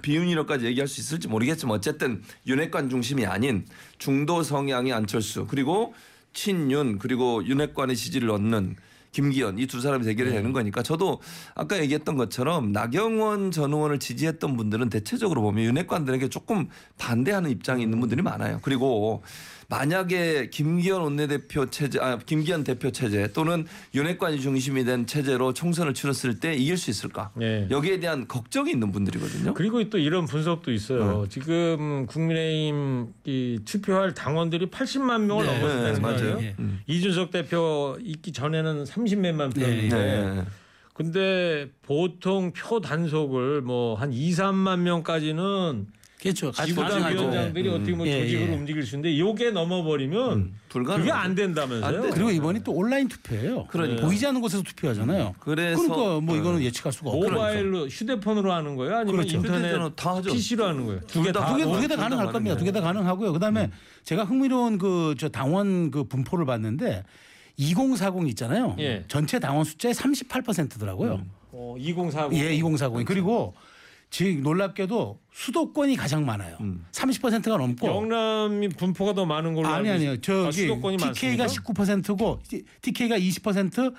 비윤이라까지 0.02 0.66
얘기할 0.66 0.88
수 0.88 1.00
있을지 1.00 1.28
모르겠지만 1.28 1.76
어쨌든 1.76 2.22
윤핵관 2.46 2.90
중심이 2.90 3.26
아닌 3.26 3.66
중도 3.98 4.42
성향의 4.42 4.92
안철수 4.92 5.46
그리고 5.46 5.94
친윤 6.32 6.98
그리고 6.98 7.44
윤핵관의 7.44 7.96
지지를 7.96 8.30
얻는 8.30 8.76
김기현 9.12 9.60
이 9.60 9.66
두 9.66 9.80
사람이 9.80 10.04
대결이 10.04 10.30
되는 10.30 10.52
거니까 10.52 10.82
저도 10.82 11.20
아까 11.54 11.78
얘기했던 11.78 12.16
것처럼 12.16 12.72
나경원 12.72 13.52
전 13.52 13.72
의원을 13.72 14.00
지지했던 14.00 14.56
분들은 14.56 14.90
대체적으로 14.90 15.40
보면 15.40 15.64
윤핵관들에게 15.64 16.28
조금 16.30 16.68
반대하는 16.98 17.50
입장이 17.50 17.84
있는 17.84 18.00
분들이 18.00 18.22
많아요. 18.22 18.58
그리고 18.62 19.22
만약에 19.78 20.50
김기현 20.50 21.00
원내대표 21.00 21.68
체제, 21.68 21.98
아 22.00 22.16
김기현 22.18 22.62
대표 22.62 22.92
체제 22.92 23.28
또는 23.32 23.66
윤핵관이 23.92 24.40
중심이 24.40 24.84
된 24.84 25.04
체제로 25.04 25.52
총선을 25.52 25.94
치렀을 25.94 26.38
때 26.38 26.54
이길 26.54 26.76
수 26.76 26.90
있을까? 26.90 27.32
네. 27.34 27.66
여기에 27.70 27.98
대한 27.98 28.28
걱정이 28.28 28.70
있는 28.70 28.92
분들이거든요. 28.92 29.54
그리고 29.54 29.88
또 29.90 29.98
이런 29.98 30.26
분석도 30.26 30.70
있어요. 30.70 31.22
네. 31.22 31.28
지금 31.28 32.06
국민의힘 32.06 33.08
이 33.24 33.58
투표할 33.64 34.14
당원들이 34.14 34.66
80만 34.66 35.22
명을 35.22 35.44
네, 35.46 35.58
넘었다는 35.58 35.94
네, 35.94 36.00
거예요. 36.00 36.54
음. 36.60 36.80
이준석 36.86 37.32
대표 37.32 37.98
있기 38.00 38.30
전에는 38.30 38.84
30몇만 38.84 39.54
표였는데 39.54 39.96
네. 39.96 40.44
근데 40.92 41.68
보통 41.82 42.52
표 42.52 42.80
단속을 42.80 43.62
뭐 43.62 43.96
한 43.96 44.12
2, 44.12 44.30
3만 44.30 44.78
명까지는 44.80 45.86
그렇죠. 46.32 46.52
지구당 46.52 46.88
가능하죠. 47.02 47.16
위원장들이 47.20 47.68
어떻게 47.68 47.92
뭐 47.92 48.06
예, 48.06 48.22
조직을 48.22 48.48
예. 48.48 48.54
움직일 48.54 48.82
수 48.86 48.96
있는데 48.96 49.18
요게 49.18 49.50
넘어버리면 49.50 50.32
음, 50.32 50.58
불가능하죠. 50.70 51.02
그게 51.02 51.12
안 51.12 51.34
된다면서요? 51.34 52.02
안. 52.04 52.10
그리고 52.10 52.30
이번이 52.30 52.64
또 52.64 52.72
온라인 52.72 53.08
투표예요. 53.08 53.66
그러니까. 53.68 54.02
보이지 54.06 54.26
않는 54.26 54.40
곳에서 54.40 54.62
투표하잖아요. 54.62 55.34
그래서 55.40 55.82
그러니까 55.82 56.20
뭐 56.20 56.36
이거는 56.36 56.58
네. 56.60 56.64
예측할 56.66 56.92
수가 56.92 57.10
없죠. 57.10 57.30
모바일로 57.30 57.86
휴대폰으로 57.88 58.52
하는 58.52 58.74
거예요? 58.76 58.96
아니면 58.96 59.16
그렇죠. 59.16 59.36
인터넷 59.36 59.96
다 59.96 60.16
하죠. 60.16 60.32
PC로 60.32 60.64
하는 60.66 60.86
거예요? 60.86 61.00
두개둘 61.06 61.32
다. 61.34 61.40
다. 61.40 61.52
두개 61.52 61.62
어, 61.64 61.72
두개 61.74 61.86
다 61.88 61.96
가능할 61.96 62.32
겁니다. 62.32 62.56
두 62.56 62.64
개 62.64 62.72
다 62.72 62.80
가능하고요. 62.80 63.32
그다음에 63.34 63.70
제가 64.04 64.24
흥미로운 64.24 64.78
그 64.78 65.14
저 65.18 65.28
당원 65.28 65.90
그 65.90 66.04
분포를 66.04 66.46
봤는데 66.46 67.04
2040 67.56 68.26
있잖아요. 68.30 68.74
예. 68.80 69.04
전체 69.08 69.38
당원 69.38 69.64
숫자의 69.64 69.94
38%더라고요. 69.94 71.20
어, 71.52 71.76
2040. 71.78 72.32
예, 72.40 72.52
2040. 72.54 73.04
그리고 73.06 73.54
지금 74.14 74.42
놀랍게도 74.44 75.18
수도권이 75.32 75.96
가장 75.96 76.24
많아요. 76.24 76.56
음. 76.60 76.86
30%가 76.92 77.56
넘고 77.56 77.84
영남이 77.88 78.68
분포가 78.68 79.12
더 79.12 79.26
많은 79.26 79.54
걸로 79.54 79.66
아니 79.66 79.88
알고 79.88 79.90
아니요. 79.90 80.12
있- 80.14 80.22
저기 80.22 80.46
아, 80.46 80.50
수도권이 80.52 80.96
TK가 80.98 81.44
많습니까? 81.44 81.46
19%고 81.46 82.40
TK가 82.82 83.18
20%, 83.18 83.92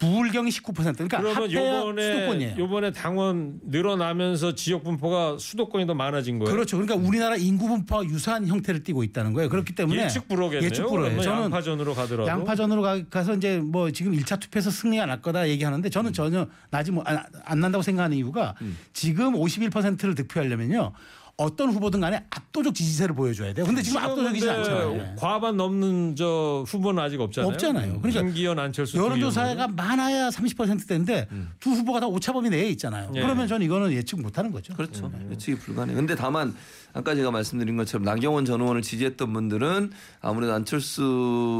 부울경이 0.00 0.50
19%. 0.50 0.74
그러니까 0.94 1.20
그러면 1.20 1.52
요번에 1.52 2.14
수도권이에요. 2.14 2.56
요번에 2.58 2.90
당원 2.90 3.60
늘어나면서 3.64 4.54
지역 4.54 4.82
분포가 4.82 5.36
수도권이 5.38 5.86
더 5.86 5.92
많아진 5.92 6.38
거예요. 6.38 6.50
그렇죠. 6.50 6.78
그러니까 6.78 6.96
우리나라 6.96 7.36
인구 7.36 7.68
분포와 7.68 8.04
유사한 8.04 8.46
형태를 8.46 8.82
띠고 8.82 9.04
있다는 9.04 9.34
거예요. 9.34 9.50
그렇기 9.50 9.74
때문에 9.74 10.04
예측 10.04 10.26
불허겠네요. 10.26 10.66
예측 10.66 10.84
불허예요. 10.84 11.16
그러면 11.16 11.22
저는 11.22 11.42
양파전으로 11.44 11.94
가더라도 11.94 12.30
양파전으로 12.30 12.82
가, 12.82 13.02
가서 13.10 13.34
이제 13.34 13.58
뭐 13.58 13.90
지금 13.90 14.12
1차 14.12 14.40
투표에서 14.40 14.70
승리가 14.70 15.04
날 15.04 15.20
거다 15.20 15.48
얘기하는데 15.50 15.88
저는 15.90 16.14
전혀 16.14 16.46
나지 16.70 16.92
뭐안 16.92 17.60
난다고 17.60 17.82
생각하는 17.82 18.16
이유가 18.16 18.54
음. 18.62 18.78
지금 18.94 19.34
51%를 19.34 20.14
득표하려면요. 20.14 20.92
어떤 21.40 21.70
후보든 21.70 22.00
간에 22.00 22.22
압도적 22.28 22.74
지지세를 22.74 23.14
보여줘야 23.14 23.54
돼요. 23.54 23.64
근데 23.64 23.80
지금 23.80 23.98
압도적이지 24.02 24.48
않잖아요. 24.48 24.94
예. 24.94 25.14
과반 25.16 25.56
넘는 25.56 26.14
저 26.14 26.64
후보는 26.66 27.02
아직 27.02 27.18
없잖아요. 27.18 27.52
없잖아요. 27.52 28.00
그러니까 28.00 28.22
김기현, 28.22 28.58
안철수 28.58 28.98
두 28.98 29.04
여론조사가. 29.04 29.68
많아야 29.68 30.28
30%대인데 30.28 31.28
두 31.58 31.70
후보가 31.70 32.00
다 32.00 32.06
오차범위 32.06 32.50
내에 32.50 32.68
있잖아요. 32.70 33.10
예. 33.14 33.22
그러면 33.22 33.48
저는 33.48 33.64
이거는 33.64 33.92
예측 33.92 34.20
못하는 34.20 34.52
거죠. 34.52 34.74
그렇죠. 34.74 35.10
예측이 35.30 35.58
불가능해. 35.58 35.96
근데 35.96 36.14
다만 36.14 36.54
아까 36.92 37.14
제가 37.14 37.30
말씀드린 37.30 37.76
것처럼 37.76 38.04
나경원 38.04 38.44
전 38.44 38.60
의원을 38.60 38.82
지지했던 38.82 39.32
분들은 39.32 39.90
아무래도 40.20 40.52
안철수 40.52 41.02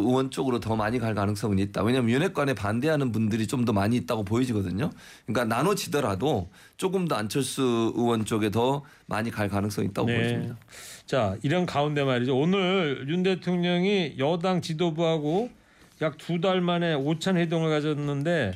의원 0.04 0.30
쪽으로 0.30 0.60
더 0.60 0.76
많이 0.76 0.98
갈 0.98 1.14
가능성은 1.14 1.58
있다. 1.58 1.82
왜냐하면 1.82 2.10
윤핵관에 2.10 2.54
반대하는 2.54 3.12
분들이 3.12 3.46
좀 3.46 3.60
더 3.64 3.72
많이 3.74 3.96
있다고 3.96 4.24
보여지거든요. 4.24 4.90
그러니까 5.26 5.54
나눠지더라도 5.54 6.48
조금 6.78 7.06
더 7.06 7.14
안철수 7.16 7.92
의원 7.94 8.24
쪽에 8.24 8.50
더 8.50 8.82
많이 9.06 9.30
갈 9.30 9.48
가능성이 9.48 9.88
있다고 9.88 10.08
네. 10.08 10.16
보여집니다. 10.16 10.56
자 11.06 11.36
이런 11.42 11.66
가운데 11.66 12.02
말이죠. 12.02 12.36
오늘 12.38 13.04
윤 13.08 13.22
대통령이 13.22 14.14
여당 14.18 14.62
지도부하고 14.62 15.50
약 16.00 16.16
두 16.16 16.40
달 16.40 16.62
만에 16.62 16.94
오찬 16.94 17.36
회동을 17.36 17.68
가졌는데 17.68 18.54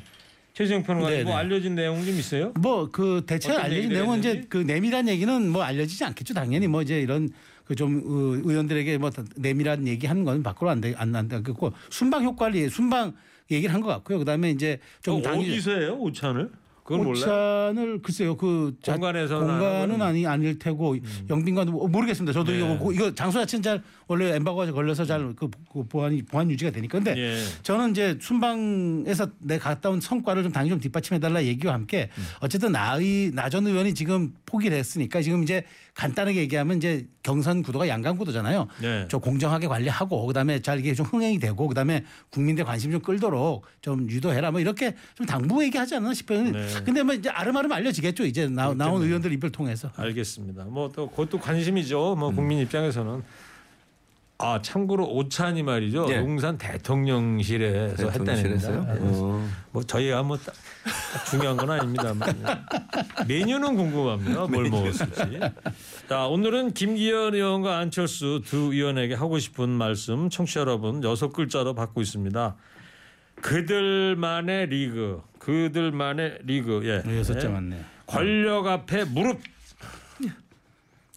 최재형 0.54 0.84
평론가님 0.84 1.18
네네. 1.18 1.30
뭐 1.30 1.36
알려진 1.36 1.74
내용 1.74 2.04
좀 2.04 2.14
있어요? 2.14 2.52
뭐 2.60 2.88
그 2.90 3.22
대체 3.26 3.52
알려진 3.52 3.90
내용은 3.90 4.20
이제 4.20 4.28
했는지? 4.28 4.48
그 4.48 4.58
내밀한 4.58 5.08
얘기는 5.08 5.48
뭐 5.50 5.62
알려지지 5.62 6.04
않겠죠. 6.04 6.32
당연히 6.32 6.68
뭐 6.68 6.80
이제 6.82 7.00
이런 7.00 7.28
그좀 7.64 8.02
의원들에게 8.44 8.98
뭐 8.98 9.10
내밀한 9.36 9.88
얘기 9.88 10.06
하는 10.06 10.24
건 10.24 10.42
밖으로 10.44 10.70
안돼안 10.70 11.10
난다고 11.12 11.72
순방 11.90 12.22
효과를 12.24 12.70
순방 12.70 13.14
얘기를 13.50 13.74
한 13.74 13.80
것 13.82 13.88
같고요. 13.88 14.18
그다음에 14.18 14.50
이제 14.50 14.78
좀 15.02 15.16
어, 15.18 15.22
당이 15.22 15.44
어디서 15.50 15.70
해요 15.72 15.96
오찬을? 15.98 16.50
그건 16.84 17.04
몰라요. 17.04 17.24
오찬을 17.24 18.02
글쎄요 18.02 18.36
그 18.36 18.76
자- 18.82 18.92
공간에서는 18.92 19.48
안 19.48 19.58
공간은? 19.58 20.02
아니 20.02 20.26
아닐 20.26 20.58
테고 20.58 20.96
영빈관도 21.30 21.72
뭐 21.72 21.88
모르겠습니다. 21.88 22.32
저도 22.34 22.52
네. 22.52 22.58
이거, 22.58 22.92
이거 22.92 23.14
장소 23.14 23.38
자체는 23.40 23.62
잘 23.62 23.82
원래 24.06 24.34
엠바고가 24.36 24.70
걸려서 24.70 25.06
잘그 25.06 25.48
보안 25.88 26.20
보안 26.30 26.50
유지가 26.50 26.70
되니까 26.70 26.98
근데 26.98 27.16
예. 27.16 27.38
저는 27.62 27.92
이제 27.92 28.18
순방에서 28.20 29.30
내 29.38 29.58
갔다 29.58 29.88
온 29.88 29.98
성과를 30.00 30.42
좀 30.42 30.52
당연히 30.52 30.70
좀 30.70 30.80
뒷받침해 30.80 31.18
달라 31.18 31.42
얘기와 31.42 31.72
함께 31.72 32.10
어쨌든 32.40 32.72
나의 32.72 33.30
나전 33.32 33.66
의원이 33.66 33.94
지금 33.94 34.34
포기를 34.44 34.76
했으니까 34.76 35.22
지금 35.22 35.42
이제 35.42 35.64
간단하게 35.94 36.40
얘기하면 36.40 36.78
이제 36.78 37.06
경선 37.22 37.62
구도가 37.62 37.86
양강 37.88 38.16
구도잖아요. 38.16 38.66
네. 38.82 39.06
좀 39.08 39.20
공정하게 39.20 39.68
관리하고 39.68 40.26
그다음에 40.26 40.60
잘 40.60 40.80
이게 40.80 40.92
좀 40.92 41.06
흥행이 41.06 41.38
되고 41.38 41.68
그다음에 41.68 42.04
국민들 42.30 42.64
관심 42.64 42.90
좀 42.90 43.00
끌도록 43.00 43.64
좀 43.80 44.10
유도해라 44.10 44.50
뭐 44.50 44.60
이렇게 44.60 44.94
좀 45.14 45.24
당부 45.26 45.62
얘기하지 45.64 45.94
않나 45.96 46.12
싶어요. 46.12 46.42
네. 46.42 46.66
근데 46.84 47.02
뭐 47.02 47.14
이제 47.14 47.28
아름아름 47.30 47.70
알려지겠죠. 47.72 48.26
이제 48.26 48.48
나, 48.48 48.74
나온 48.74 49.02
의원들 49.02 49.32
입을 49.32 49.50
통해서. 49.50 49.90
알겠습니다. 49.96 50.64
뭐 50.64 50.90
또 50.94 51.08
그것도 51.10 51.38
관심이죠. 51.40 52.14
뭐 52.16 52.30
국민 52.30 52.58
입장에서는 52.58 53.22
아 54.38 54.60
참고로 54.60 55.06
오찬이 55.14 55.62
말이죠. 55.62 56.06
예. 56.10 56.16
용산 56.16 56.58
대통령실에서 56.58 58.10
대통령실에서요? 58.10 58.80
했다는데 58.80 59.08
어. 59.20 59.48
뭐 59.70 59.82
저희가 59.84 60.22
뭐딱 60.24 60.54
중요한 61.30 61.56
건 61.56 61.70
아닙니다만 61.70 62.34
메뉴는 63.28 63.76
궁금합니다. 63.76 64.46
뭘 64.46 64.68
먹었을지. 64.70 65.40
자 66.08 66.26
오늘은 66.26 66.74
김기현 66.74 67.34
의원과 67.34 67.78
안철수 67.78 68.42
두 68.44 68.72
의원에게 68.74 69.14
하고 69.14 69.38
싶은 69.38 69.68
말씀 69.70 70.28
청취자 70.28 70.60
여러분 70.60 71.02
여섯 71.04 71.32
글자로 71.32 71.74
받고 71.74 72.00
있습니다. 72.00 72.56
그들만의 73.40 74.66
리그, 74.66 75.22
그들만의 75.38 76.38
리그. 76.44 76.82
예. 76.84 77.18
여섯 77.18 77.38
자 77.38 77.48
맞네. 77.48 77.84
권력 78.06 78.66
앞에 78.66 79.04
무릎. 79.04 79.40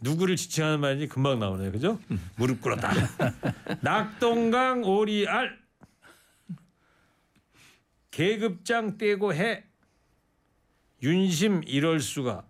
누구를 0.02 0.36
지칭하는 0.36 0.80
말인지 0.80 1.08
금방 1.08 1.40
나오네요. 1.40 1.72
그죠? 1.72 2.00
무릎 2.36 2.62
꿇었다. 2.62 2.92
낙동강 3.82 4.84
오리알. 4.84 5.58
계급장 8.12 8.98
떼고 8.98 9.34
해. 9.34 9.64
윤심 11.04 11.62
이럴 11.66 12.00
수가. 12.00 12.44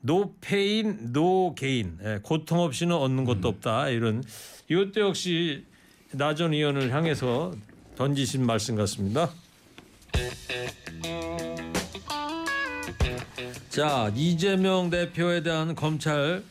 No 0.00 0.37
pain 0.37 1.12
no 1.12 1.37
gain. 1.37 1.98
예, 2.02 2.18
고통 2.22 2.60
없이는 2.60 2.94
얻는 2.94 3.24
것도 3.24 3.48
없다. 3.48 3.88
이런 3.88 4.22
이것도 4.68 5.00
역시 5.00 5.64
나 6.12 6.25
전 6.25 6.52
의원을 6.52 6.92
향해서 6.92 7.54
던지신 7.96 8.44
말씀 8.44 8.74
같습니다. 8.76 9.30
자 13.72 14.12
이재명 14.14 14.90
대표에 14.90 15.42
대한 15.42 15.74
검찰 15.74 16.42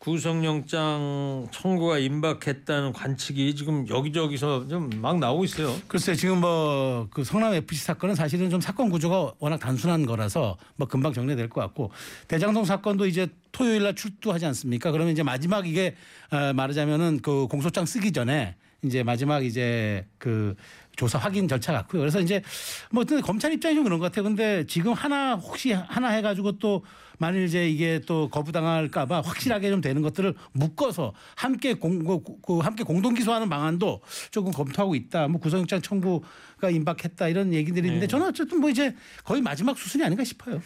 구속영장 0.00 1.46
청구가 1.52 1.98
임박했다는 2.00 2.92
관측이 2.92 3.54
지금 3.54 3.88
여기저기서 3.88 4.66
좀 4.66 4.90
막 5.00 5.20
나오고 5.20 5.44
있어요. 5.44 5.72
글쎄 5.86 6.16
지금 6.16 6.40
뭐 6.40 7.06
그 7.12 7.22
성남 7.22 7.54
FC 7.54 7.84
사건은 7.84 8.16
사실은 8.16 8.50
좀 8.50 8.60
사건 8.60 8.90
구조가 8.90 9.34
워낙 9.38 9.58
단순한 9.58 10.04
거라서 10.04 10.56
뭐 10.74 10.88
금방 10.88 11.12
정리될 11.12 11.48
것 11.48 11.60
같고 11.60 11.92
대장동 12.26 12.64
사건도 12.64 13.06
이제 13.06 13.28
토요일 13.52 13.84
날 13.84 13.94
출두하지 13.94 14.44
않습니까? 14.46 14.90
그러면 14.90 15.12
이제 15.12 15.22
마지막 15.22 15.68
이게 15.68 15.94
어, 16.32 16.52
말하자면은 16.54 17.20
그 17.22 17.46
공소장 17.46 17.86
쓰기 17.86 18.10
전에 18.10 18.56
이제 18.82 19.04
마지막 19.04 19.44
이제 19.44 20.06
그 20.18 20.56
조사 20.96 21.18
확인 21.18 21.48
절차 21.48 21.72
같고요. 21.72 22.00
그래서 22.00 22.20
이제 22.20 22.42
뭐 22.90 23.04
검찰 23.22 23.52
입장이 23.52 23.74
좀 23.74 23.84
그런 23.84 23.98
것 23.98 24.06
같아요. 24.06 24.24
근데 24.24 24.64
지금 24.66 24.92
하나 24.92 25.34
혹시 25.34 25.72
하나 25.72 26.08
해가지고 26.08 26.58
또 26.58 26.84
만일 27.18 27.44
이제 27.44 27.68
이게 27.68 28.00
또 28.06 28.28
거부당할까봐 28.28 29.20
확실하게 29.20 29.70
좀 29.70 29.80
되는 29.80 30.02
것들을 30.02 30.34
묶어서 30.52 31.12
함께 31.36 31.74
공, 31.74 32.04
그, 32.04 32.20
그 32.42 32.58
함께 32.58 32.84
공동 32.84 33.14
기소하는 33.14 33.48
방안도 33.48 34.02
조금 34.30 34.52
검토하고 34.52 34.94
있다. 34.94 35.28
뭐 35.28 35.40
구속영장 35.40 35.80
청구가 35.80 36.70
임박했다 36.70 37.28
이런 37.28 37.52
얘기들이 37.52 37.86
있는데 37.88 38.06
저는 38.06 38.26
어쨌든 38.28 38.60
뭐 38.60 38.70
이제 38.70 38.94
거의 39.24 39.42
마지막 39.42 39.78
수순이 39.78 40.04
아닌가 40.04 40.24
싶어요. 40.24 40.60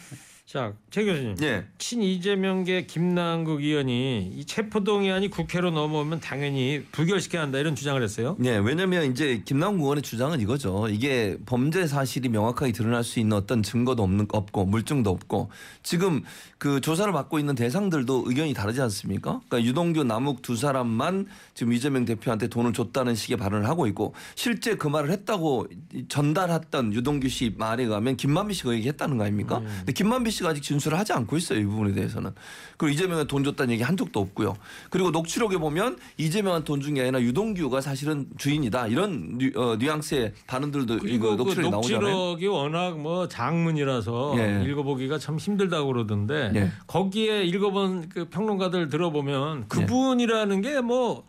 자, 0.49 0.73
최 0.89 1.05
교수님. 1.05 1.35
예. 1.43 1.63
친 1.77 2.01
이재명계 2.01 2.87
김남국 2.87 3.61
의원이 3.61 4.31
이 4.35 4.45
체포동의안이 4.45 5.29
국회로 5.29 5.69
넘어오면 5.69 6.21
당연히 6.21 6.83
부결시켜야 6.91 7.43
한다 7.43 7.59
이런 7.59 7.75
주장을 7.75 8.01
했어요. 8.01 8.35
네, 8.39 8.57
왜냐하면 8.57 9.11
이제 9.11 9.43
김남국 9.45 9.83
의원의 9.83 10.01
주장은 10.01 10.41
이거죠. 10.41 10.87
이게 10.89 11.37
범죄 11.45 11.85
사실이 11.85 12.29
명확하게 12.29 12.71
드러날 12.71 13.03
수 13.03 13.19
있는 13.19 13.37
어떤 13.37 13.61
증거도 13.61 14.01
없는 14.01 14.25
없고 14.31 14.65
물증도 14.65 15.11
없고 15.11 15.51
지금 15.83 16.23
그 16.57 16.81
조사를 16.81 17.13
받고 17.13 17.37
있는 17.37 17.53
대상들도 17.55 18.23
의견이 18.25 18.53
다르지 18.53 18.81
않습니까? 18.81 19.41
그러니까 19.47 19.69
유동규, 19.69 20.03
남욱 20.03 20.41
두 20.41 20.55
사람만 20.55 21.27
지금 21.53 21.73
이재명 21.73 22.05
대표한테 22.05 22.47
돈을 22.47 22.73
줬다는 22.73 23.13
식의 23.13 23.37
발언을 23.37 23.67
하고 23.67 23.85
있고 23.87 24.15
실제 24.35 24.75
그 24.75 24.87
말을 24.87 25.11
했다고 25.11 25.67
전달했던 26.07 26.93
유동규 26.93 27.29
씨 27.29 27.53
말에 27.55 27.85
가면 27.87 28.17
김만비 28.17 28.55
씨가 28.55 28.73
얘기했다는 28.73 29.17
거 29.17 29.25
아닙니까? 29.25 29.59
근데 29.59 29.93
김만비 29.93 30.31
씨 30.31 30.39
씨가 30.39 30.49
아직 30.49 30.63
진술을 30.63 30.97
하지 30.97 31.13
않고 31.13 31.37
있어요. 31.37 31.59
이 31.59 31.65
부분에 31.65 31.93
대해서는. 31.93 32.31
그리고 32.77 32.93
이재명은 32.93 33.27
돈 33.27 33.43
줬다는 33.43 33.73
얘기 33.73 33.83
한 33.83 33.95
적도 33.95 34.19
없고요. 34.19 34.55
그리고 34.89 35.11
녹취록에 35.11 35.57
보면 35.57 35.97
이재명한 36.17 36.63
돈준 36.63 36.95
게 36.95 37.01
아니라 37.01 37.21
유동규가 37.21 37.81
사실은 37.81 38.27
주인이다. 38.37 38.87
이런 38.87 39.37
뉘, 39.37 39.51
어, 39.55 39.75
뉘앙스의 39.77 40.33
발언들도 40.47 41.07
이거 41.07 41.31
그 41.31 41.35
녹취록에 41.35 41.69
나오잖아요. 41.69 41.99
녹취록이 42.01 42.47
워낙 42.47 42.99
뭐 42.99 43.27
장문이라서 43.27 44.35
예. 44.37 44.63
읽어보기가 44.65 45.19
참 45.19 45.37
힘들다고 45.37 45.87
그러던데 45.87 46.28
예. 46.35 46.71
거기에 46.87 47.43
읽어본 47.43 48.09
그 48.09 48.25
평론가들 48.29 48.89
들어보면 48.89 49.67
그분이라는 49.67 50.61
게 50.61 50.79
뭐 50.81 51.23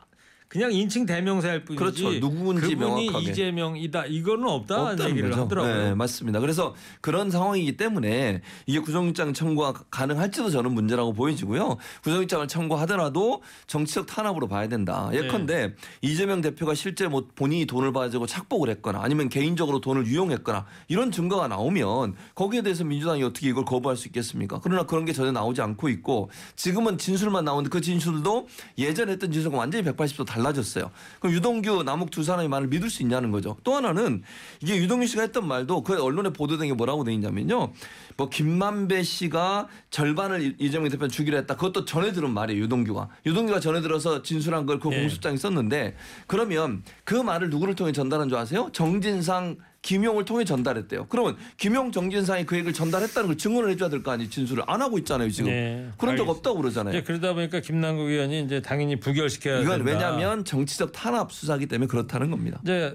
그냥 0.51 0.73
인칭 0.73 1.07
대명사일 1.07 1.65
뿐이지 1.65 1.79
그렇죠. 1.79 2.11
누구인지 2.11 2.75
그분이 2.75 3.07
명확하게. 3.07 3.31
이재명이다 3.31 4.07
이거는 4.07 4.49
없다는 4.49 5.11
얘기를 5.11 5.31
거죠. 5.31 5.43
하더라고요. 5.43 5.77
네, 5.77 5.95
맞습니다. 5.95 6.41
그래서 6.41 6.75
그런 7.01 7.31
상황이기 7.31 7.77
때문에 7.77 8.43
이게 8.67 8.81
구속영장 8.81 9.33
청구가 9.33 9.85
가능할지도 9.93 10.51
저는 10.51 10.73
문제라고 10.73 11.13
보여지고요. 11.13 11.77
구속영장을 12.03 12.49
청구하더라도 12.49 13.43
정치적 13.69 14.09
탄압으로 14.09 14.49
봐야 14.49 14.67
된다. 14.67 15.09
네. 15.13 15.19
예컨대 15.19 15.75
이재명 16.03 16.41
대표가 16.41 16.75
실제 16.75 17.07
뭐 17.07 17.29
본인이 17.37 17.65
돈을 17.65 17.93
받아주고 17.93 18.27
착복을 18.27 18.71
했거나 18.71 19.03
아니면 19.03 19.29
개인적으로 19.29 19.81
돈을 19.81 20.05
유용했거나 20.09 20.67
이런 20.89 21.13
증거가 21.13 21.47
나오면 21.47 22.17
거기에 22.35 22.63
대해서 22.63 22.83
민주당이 22.83 23.23
어떻게 23.23 23.49
이걸 23.51 23.65
거부할 23.65 23.97
수 23.97 24.09
있겠습니까? 24.09 24.59
그러나 24.61 24.83
그런 24.83 25.05
게 25.05 25.13
전혀 25.13 25.31
나오지 25.31 25.63
않고 25.63 25.89
있고 25.91 26.29
지금은 26.57 26.99
진술만 26.99 27.45
나오는데 27.45 27.71
그 27.71 27.81
진술도 27.81 28.49
예전에 28.79 29.13
했던 29.13 29.31
진술과 29.31 29.57
완전히 29.57 29.85
180도 29.85 30.27
달라 30.27 30.40
졌어요. 30.53 30.91
그럼 31.21 31.35
유동규, 31.35 31.83
남욱 31.85 32.11
두 32.11 32.23
사람의 32.25 32.49
말을 32.49 32.69
믿을 32.69 32.91
수 32.91 33.03
있냐는 33.03 33.31
거죠. 33.31 33.57
또 33.65 33.75
하나는 33.75 34.23
이게 34.63 34.77
유동규 34.77 35.07
씨가 35.07 35.23
했던 35.23 35.47
말도 35.47 35.83
그 35.83 36.03
언론에 36.03 36.31
보도된 36.31 36.69
게 36.69 36.75
뭐라고 36.75 37.05
돼 37.05 37.13
있냐면요. 37.13 37.73
뭐 38.17 38.29
김만배 38.29 39.03
씨가 39.03 39.69
절반을 39.91 40.43
이- 40.43 40.57
이재명 40.59 40.89
대표 40.89 41.07
주기로 41.09 41.37
했다. 41.39 41.55
그것도 41.55 41.85
전해 41.85 42.13
들은 42.13 42.31
말이에요. 42.31 42.63
유동규가. 42.65 43.09
유동규가 43.27 43.61
전해 43.61 43.81
들어서 43.81 44.23
진술한 44.23 44.67
걸그 44.67 44.89
네. 44.89 45.01
공소장에 45.01 45.37
썼는데 45.37 45.97
그러면 46.27 46.83
그 47.05 47.15
말을 47.15 47.51
누구를 47.51 47.75
통해 47.75 47.93
전달한 47.93 48.29
줄 48.29 48.37
아세요? 48.39 48.69
정진상 48.73 49.57
김용을 49.83 50.25
통해 50.27 50.45
전달했대요. 50.45 51.07
그러면 51.09 51.37
김용 51.57 51.91
정진상이 51.91 52.45
그 52.45 52.55
얘기를 52.57 52.73
전달했다는 52.75 53.29
걸 53.29 53.39
증언을 53.39 53.71
해줘야 53.71 53.89
될 53.89 54.03
거 54.03 54.11
아니에요. 54.11 54.29
진술을 54.31 54.65
안 54.67 54.83
하고 54.83 54.99
있잖아요. 54.99 55.31
지금. 55.31 55.51
네, 55.51 55.89
그런 55.99 56.17
적. 56.17 56.29
없다고 56.29 56.59
그러잖아요. 56.61 56.95
이제 56.97 57.03
그러다 57.03 57.33
보니까 57.35 57.61
김남국 57.61 58.09
의원이 58.09 58.43
이제 58.45 58.61
당연히 58.61 58.97
부결시켜야 58.97 59.61
이건 59.61 59.79
된다. 59.85 59.93
왜냐하면 59.93 60.45
정치적 60.45 60.93
탄압 60.93 61.33
수사기 61.33 61.67
때문에 61.67 61.87
그렇다는 61.89 62.31
겁니다. 62.31 62.61
이제 62.63 62.95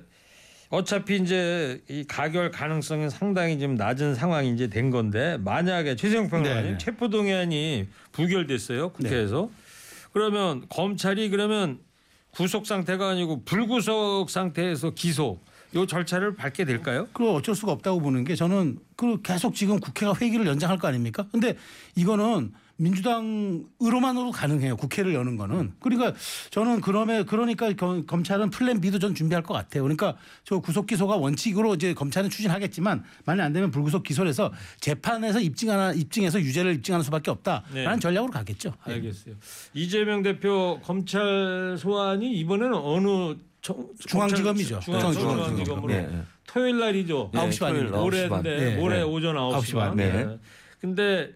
어차피 0.69 1.17
이제 1.17 1.82
이 1.89 2.04
가결 2.08 2.52
가능성이 2.52 3.10
상당히 3.10 3.60
좀 3.60 3.76
낮은 3.76 4.13
상황이 4.15 4.52
이제 4.52 4.67
된 4.67 4.89
건데 4.91 5.38
만약에 5.41 5.95
최세용 5.95 6.28
평론가님 6.30 6.71
네. 6.74 6.78
체포동의안이 6.80 7.88
부결됐어요 8.12 8.89
국회에서 8.89 9.50
그러면 10.12 10.65
검찰이 10.69 11.30
그러면 11.30 11.80
구속 12.32 12.65
상태가 12.65 13.10
아니고 13.10 13.43
불구속 13.45 14.30
상태에서 14.30 14.89
기소 14.91 15.39
요 15.75 15.85
절차를 15.85 16.35
밟게 16.35 16.63
될까요? 16.63 17.07
그 17.11 17.29
어쩔 17.31 17.53
수가 17.53 17.73
없다고 17.73 17.99
보는 17.99 18.23
게 18.23 18.35
저는 18.35 18.79
그 18.95 19.21
계속 19.21 19.53
지금 19.55 19.79
국회가 19.79 20.13
회기를 20.13 20.47
연장할 20.47 20.77
거 20.77 20.88
아닙니까? 20.88 21.27
근데 21.31 21.57
이거는 21.95 22.53
민주당으로만으로 22.77 24.31
가능해요. 24.31 24.75
국회를 24.77 25.13
여는 25.13 25.38
거는. 25.38 25.73
그러니까 25.79 26.13
저는 26.51 26.81
그러면 26.81 27.25
그러니까 27.25 27.71
검- 27.73 28.05
검찰은 28.05 28.49
plan 28.49 28.81
B도 28.81 28.99
전 28.99 29.15
준비할 29.15 29.43
것 29.43 29.53
같아요. 29.53 29.83
그러니까 29.83 30.17
저 30.43 30.59
구속 30.59 30.85
기소가 30.88 31.15
원칙으로 31.15 31.75
이제 31.75 31.93
검찰은 31.93 32.29
추진하겠지만 32.29 33.03
만약 33.25 33.45
안 33.45 33.53
되면 33.53 33.71
불구속 33.71 34.03
기소를 34.03 34.29
해서 34.29 34.51
재판에서 34.81 35.39
입증하나 35.39 35.93
입증해서 35.93 36.39
유죄를 36.41 36.75
입증하는 36.75 37.03
수밖에 37.03 37.31
없다라는 37.31 37.73
네. 37.93 37.99
전략으로 37.99 38.31
가겠죠. 38.31 38.73
예. 38.89 38.93
알겠어요. 38.93 39.35
이재명 39.73 40.21
대표 40.21 40.79
검찰 40.83 41.77
소환이 41.79 42.33
이번에는 42.39 42.73
어느 42.75 43.07
청- 43.07 43.38
중앙지검이죠. 44.08 44.80
중앙, 44.82 44.99
중앙지검. 44.99 45.38
중앙지검으로 45.38 45.93
예, 45.93 45.97
예. 45.97 46.21
토요일 46.45 46.80
날이죠. 46.80 47.32
네, 47.34 47.39
아홉 47.39 47.51
시 47.51 47.60
반입니다. 47.60 47.97
모레인데 47.97 48.58
네, 48.58 48.75
모레 48.75 48.97
네. 48.97 49.04
오전 49.04 49.36
9시, 49.36 49.54
아홉 49.54 49.65
시 49.65 49.73
반. 49.73 49.88
반. 49.89 49.97
네. 49.97 50.12
네. 50.25 50.39
근데 50.80 51.32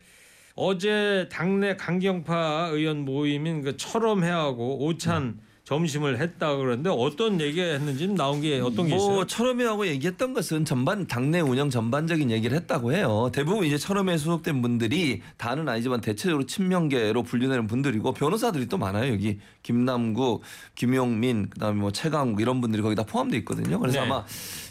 어제 0.56 1.28
당내 1.32 1.76
강경파 1.78 2.70
의원 2.74 3.06
모임인 3.06 3.63
그 3.63 3.78
철험회하고 3.78 4.86
오찬 4.86 5.39
점심을 5.69 6.19
했다 6.19 6.55
그러는데 6.55 6.89
어떤 6.89 7.39
얘기했는지 7.39 8.08
나온 8.08 8.41
게 8.41 8.60
어떤 8.60 8.88
게 8.88 8.95
있어요? 8.95 9.12
뭐 9.12 9.27
철험회하고 9.27 9.86
얘기했던 9.86 10.34
것은 10.34 10.65
전반 10.65 11.05
당내 11.05 11.41
운영 11.41 11.69
전반적인 11.69 12.32
얘기를 12.32 12.58
했다고 12.58 12.91
해요. 12.93 13.29
대부분 13.32 13.67
이제 13.67 13.77
철험회에 13.77 14.17
소속된 14.17 14.63
분들이 14.63 15.21
다는 15.38 15.69
아니지만 15.69 16.01
대체적으로 16.01 16.47
친명계로 16.47 17.21
분류되는 17.21 17.67
분들이고 17.67 18.13
변호사들이 18.13 18.65
또 18.65 18.79
많아요. 18.79 19.13
여기 19.13 19.38
김남국, 19.62 20.41
김용민, 20.73 21.51
그다음에 21.51 21.79
뭐 21.79 21.91
최강욱 21.91 22.41
이런 22.41 22.62
분들이 22.62 22.82
거기 22.82 22.95
다 22.95 23.03
포함돼 23.03 23.38
있거든요. 23.38 23.77
그래서 23.77 23.99
네. 23.99 24.05
아마 24.08 24.25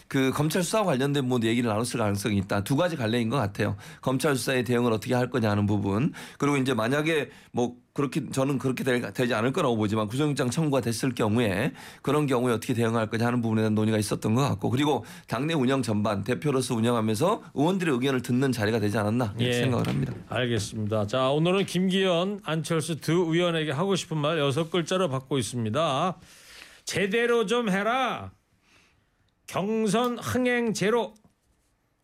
그 0.09 0.31
검찰 0.33 0.62
수사와 0.62 0.85
관련된 0.85 1.29
뭐 1.29 1.38
얘기를 1.42 1.68
나눴을 1.68 1.99
가능성이 1.99 2.38
있다. 2.38 2.64
두 2.64 2.77
가지 2.77 2.97
갈래인 2.97 3.29
것 3.29 3.37
같아요. 3.37 3.77
검찰 4.01 4.35
수사의 4.37 4.64
대응을 4.64 4.90
어떻게 4.92 5.14
할 5.14 5.29
거냐 5.31 5.51
하는 5.51 5.66
부분. 5.66 6.12
그리고 6.38 6.57
이제 6.57 6.73
만약에 6.75 7.29
뭐 7.53 7.77
그렇게 7.92 8.31
저는 8.31 8.59
그렇게 8.59 8.85
될- 8.85 9.12
되지 9.12 9.35
않을 9.35 9.53
거라고 9.53 9.77
보지만 9.77 10.07
구속영장 10.07 10.51
청구가 10.51 10.81
됐을 10.81 11.14
경우에 11.14 11.73
그런 12.01 12.27
경우에 12.27 12.53
어떻게 12.55 12.73
대응할 12.73 13.09
거냐 13.09 13.27
하는 13.27 13.42
부분에 13.42 13.62
대한 13.62 13.75
논의가 13.75 13.99
있었던 13.99 14.35
것 14.35 14.42
같고 14.49 14.71
그리고 14.71 15.05
당내 15.27 15.53
운영 15.55 15.83
전반 15.83 16.23
대표로서 16.25 16.75
운영하면서 16.77 17.42
의원들의 17.55 17.92
의견을 17.94 18.23
듣는 18.23 18.53
자리가 18.53 18.79
되지 18.79 18.97
않았나 18.99 19.35
예. 19.40 19.53
생각을 19.53 19.88
합니다. 19.88 20.14
알겠습니다. 20.29 21.07
자 21.09 21.29
오늘은 21.31 21.66
김기현, 21.66 22.40
안철수 22.44 22.97
두 23.01 23.12
의원에게 23.35 23.73
하고 23.73 23.97
싶은 23.97 24.16
말 24.16 24.38
여섯 24.38 24.71
글자로 24.71 25.09
받고 25.11 25.37
있습니다. 25.37 26.16
제대로 26.85 27.44
좀 27.47 27.68
해라. 27.68 28.31
경선 29.48 30.18
흥행 30.18 30.72
제로. 30.74 31.14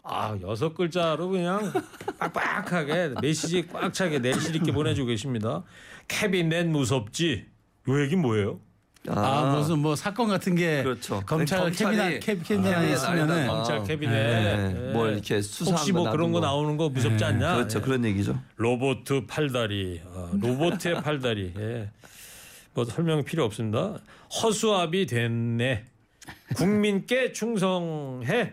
아 0.02 0.37
여섯 0.42 0.74
글자로 0.74 1.30
그냥 1.30 1.72
빡빡하게 2.18 3.14
메시지 3.22 3.66
꽉 3.68 3.92
차게 3.94 4.18
내실 4.18 4.57
있게 4.57 4.72
보내주고 4.72 5.07
계십니다. 5.09 5.62
캐비넷 6.09 6.66
무섭지. 6.66 7.46
요 7.88 8.02
얘기 8.02 8.16
뭐예요? 8.16 8.61
아, 9.09 9.54
무슨 9.57 9.78
뭐 9.80 9.94
사건 9.94 10.28
같은 10.28 10.54
게 10.54 10.83
그렇죠. 10.83 11.22
검찰 11.26 11.70
캐비넷 11.70 12.20
캐- 12.20 12.38
캐비넷 12.38 12.74
안에 12.74 12.87
아, 12.90 12.94
있으면은 12.94 13.26
나에다가 13.28 13.54
검찰 13.57 13.85
캐비넷 13.85 14.12
네, 14.14 14.88
예. 14.88 14.92
뭘 14.92 15.12
이렇게 15.14 15.42
수사한 15.42 15.78
혹시 15.78 15.92
뭐거 15.92 16.11
그런 16.11 16.33
거. 16.33 16.40
나오는 16.40 16.76
거 16.78 16.88
무섭지 16.88 17.22
않냐? 17.24 17.54
그렇죠. 17.57 17.78
예. 17.78 17.83
그런 17.83 18.04
얘기죠. 18.07 18.38
로봇 18.57 19.04
팔다리, 19.26 20.00
아, 20.14 20.30
로봇의 20.40 21.02
팔다리. 21.02 21.52
예. 21.59 21.90
뭐 22.72 22.85
설명 22.87 23.22
필요 23.24 23.44
없습니다. 23.44 23.98
허수아비 24.42 25.04
됐네. 25.07 25.85
국민께 26.57 27.33
충성해. 27.33 28.53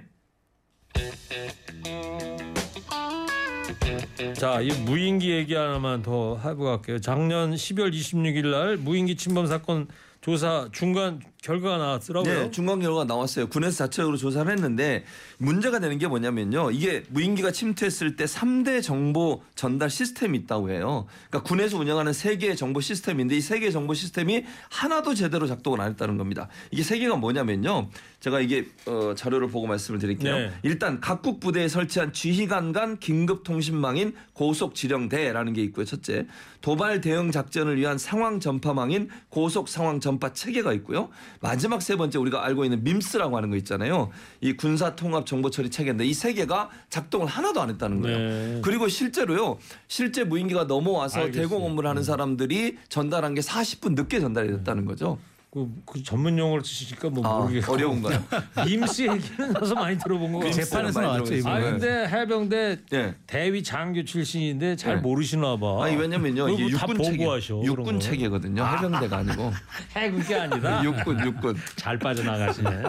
자, 4.33 4.61
이 4.61 4.71
무인기 4.83 5.31
얘기 5.31 5.53
하나만 5.53 6.01
더 6.01 6.35
하고 6.35 6.65
갈게요. 6.65 6.99
작년 6.99 7.53
12월 7.53 7.91
26일 7.91 8.47
날 8.47 8.77
무인기 8.77 9.15
침범 9.15 9.45
사건 9.47 9.87
조사 10.21 10.67
중간 10.71 11.21
결과가 11.41 11.77
나왔더라고요. 11.77 12.43
네, 12.43 12.51
중간 12.51 12.79
결과가 12.79 13.05
나왔어요. 13.05 13.47
군에서 13.47 13.75
자체적으로 13.75 14.15
조사를 14.15 14.51
했는데 14.51 15.03
문제가 15.39 15.79
되는 15.79 15.97
게 15.97 16.07
뭐냐면요. 16.07 16.69
이게 16.69 17.03
무인기가 17.09 17.51
침투했을 17.51 18.15
때 18.15 18.25
3대 18.25 18.83
정보 18.83 19.41
전달 19.55 19.89
시스템이 19.89 20.37
있다고 20.37 20.69
해요. 20.69 21.07
그러니까 21.29 21.49
군에서 21.49 21.79
운영하는 21.79 22.13
세 22.13 22.37
개의 22.37 22.55
정보 22.55 22.79
시스템인데 22.79 23.35
이세 23.35 23.59
개의 23.59 23.71
정보 23.71 23.95
시스템이 23.95 24.45
하나도 24.69 25.15
제대로 25.15 25.47
작동을 25.47 25.81
안 25.81 25.89
했다는 25.89 26.17
겁니다. 26.17 26.47
이게 26.69 26.83
세 26.83 26.99
개가 26.99 27.15
뭐냐면요. 27.15 27.89
제가 28.19 28.39
이게 28.39 28.67
어, 28.85 29.15
자료를 29.15 29.47
보고 29.47 29.65
말씀을 29.65 29.99
드릴게요. 29.99 30.37
네. 30.37 30.51
일단 30.61 31.01
각국 31.01 31.39
부대에 31.39 31.67
설치한 31.67 32.13
지휘관 32.13 32.71
간 32.71 32.99
긴급 32.99 33.43
통신망인 33.43 34.13
고속 34.33 34.75
지령대라는 34.75 35.53
게 35.53 35.63
있고요. 35.63 35.85
첫째, 35.85 36.27
도발 36.61 37.01
대응 37.01 37.31
작전을 37.31 37.77
위한 37.77 37.97
상황 37.97 38.39
전파망인 38.39 39.09
고속 39.29 39.67
상황 39.67 39.99
전파 39.99 40.33
체계가 40.33 40.73
있고요. 40.73 41.09
마지막 41.39 41.81
세 41.81 41.95
번째 41.95 42.19
우리가 42.19 42.43
알고 42.45 42.63
있는 42.65 42.83
밈스라고 42.83 43.37
하는 43.37 43.49
거 43.49 43.55
있잖아요. 43.57 44.09
이 44.41 44.53
군사 44.53 44.95
통합 44.95 45.25
정보 45.25 45.49
처리 45.49 45.69
체계인데 45.69 46.05
이 46.05 46.13
세 46.13 46.33
개가 46.33 46.69
작동을 46.89 47.25
하나도 47.27 47.61
안 47.61 47.69
했다는 47.69 48.01
거예요. 48.01 48.17
네. 48.17 48.61
그리고 48.63 48.87
실제로요. 48.87 49.57
실제 49.87 50.23
무인기가 50.23 50.65
넘어와서 50.65 51.21
알겠어요. 51.21 51.41
대공 51.49 51.65
업무를 51.65 51.89
하는 51.89 52.03
사람들이 52.03 52.77
전달한 52.89 53.33
게 53.33 53.41
40분 53.41 53.95
늦게 53.95 54.19
전달이 54.19 54.49
됐다는 54.49 54.85
거죠. 54.85 55.17
그, 55.51 55.67
그 55.85 56.01
전문 56.01 56.39
용어를 56.39 56.63
쓰시니까 56.63 57.09
뭐 57.09 57.27
아, 57.27 57.39
모르겠고 57.41 57.73
어려운가요? 57.73 58.23
임스 58.69 59.01
얘기는 59.11 59.51
나서 59.51 59.75
많이 59.75 59.97
들어본 59.99 60.31
것 60.31 60.39
같아요. 60.39 60.53
재판에서 60.53 61.01
나왔죠, 61.01 61.25
들어봤어요. 61.25 61.53
아 61.53 61.59
이번에. 61.59 61.71
근데 61.71 62.07
해병대 62.07 62.77
예. 62.93 63.15
대위 63.27 63.61
장교 63.61 64.05
출신인데 64.05 64.77
잘 64.77 64.95
네. 64.95 65.01
모르시나 65.01 65.57
봐. 65.57 65.83
아니 65.83 65.97
왜냐면요 65.97 66.47
이게 66.47 66.73
다 66.77 66.87
육군 66.87 67.03
체계, 67.03 67.25
육군 67.65 67.83
거. 67.95 67.99
체계거든요. 67.99 68.65
해병대가 68.65 69.17
아니고 69.17 69.51
해군 69.93 70.23
게 70.23 70.35
아니다. 70.35 70.81
육군 70.85 71.19
육군. 71.25 71.57
잘 71.75 71.99
빠져나가시네. 71.99 72.83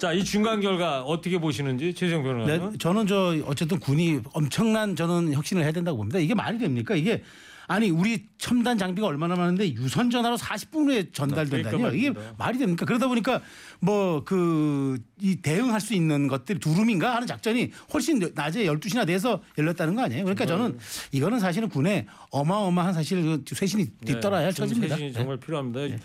자, 0.00 0.12
이 0.12 0.24
중간 0.24 0.60
결과 0.60 1.02
어떻게 1.02 1.38
보시는지 1.38 1.94
최정 1.94 2.24
네, 2.24 2.28
변호사님. 2.28 2.78
저는 2.78 3.06
저 3.06 3.36
어쨌든 3.46 3.78
군이 3.78 4.22
엄청난 4.32 4.96
저는 4.96 5.34
혁신을 5.34 5.62
해야 5.62 5.70
된다고 5.70 5.98
봅니다. 5.98 6.18
이게 6.18 6.34
말이 6.34 6.58
됩니까? 6.58 6.96
이게 6.96 7.22
아니 7.68 7.90
우리 7.90 8.26
첨단 8.38 8.78
장비가 8.78 9.06
얼마나 9.06 9.36
많은데 9.36 9.72
유선 9.74 10.10
전화로 10.10 10.36
40분 10.36 10.88
후에 10.88 11.10
전달된다니요. 11.12 11.78
그러니까 11.78 11.96
이게. 11.96 12.12
말이 12.38 12.58
됩니까? 12.58 12.84
그러다 12.86 13.06
보니까 13.08 13.40
뭐 13.80 14.24
그 14.24 14.98
이 15.20 15.36
대응할 15.36 15.80
수 15.80 15.94
있는 15.94 16.28
것들이 16.28 16.60
두룸인가 16.60 17.16
하는 17.16 17.26
작전이 17.26 17.72
훨씬 17.92 18.20
낮에 18.34 18.64
12시나 18.66 19.04
돼서 19.06 19.42
열렸다는 19.56 19.96
거 19.96 20.02
아니에요. 20.02 20.22
그러니까 20.24 20.46
저는 20.46 20.78
이거는 21.10 21.40
사실은 21.40 21.68
군에 21.68 22.06
어마어마한 22.30 22.94
사실 22.94 23.20
그 23.22 23.42
쇄신이 23.54 23.86
뒤따라야 24.04 24.44
할 24.46 24.52
네, 24.52 24.56
처지입니다. 24.56 24.94
세신이 24.94 25.12
정말 25.12 25.38
필요합니다. 25.38 25.96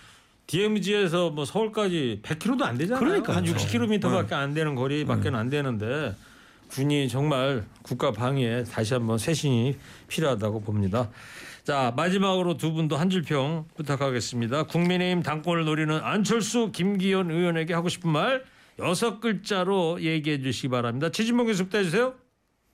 DMZ에서 0.47 1.30
뭐 1.30 1.45
서울까지 1.45 2.22
100km도 2.24 2.64
안 2.64 2.78
되잖아요. 2.78 2.99
그러니까요. 3.05 3.38
한 3.38 3.45
60km밖에 3.45 4.34
안 4.34 4.53
되는 4.53 4.76
거리밖에 4.76 5.30
네. 5.30 5.38
안 5.38 5.49
되는데 5.49 6.16
군이 6.70 7.07
정말 7.07 7.64
국가 7.84 8.11
방위에 8.11 8.64
다시 8.64 8.93
한번 8.95 9.18
쇄신이 9.20 9.78
필요하다고 10.07 10.61
봅니다. 10.61 11.09
자 11.64 11.93
마지막으로 11.95 12.57
두 12.57 12.74
분도 12.74 12.97
한 12.97 13.09
줄 13.09 13.24
평 13.24 13.66
부탁하겠습니다. 13.76 14.64
국민의힘 14.64 15.24
당권을 15.24 15.66
노리는 15.66 15.97
안철수 16.03 16.72
김기현 16.72 17.32
의원에게 17.32 17.74
하고 17.74 17.88
싶은 17.89 18.09
말 18.09 18.43
여섯 18.80 19.20
글자로 19.22 20.01
얘기해 20.01 20.41
주시기 20.41 20.70
바랍니다. 20.70 21.09
최진봉 21.09 21.45
교수 21.45 21.66
부탁해 21.66 21.84
주세요. 21.86 22.16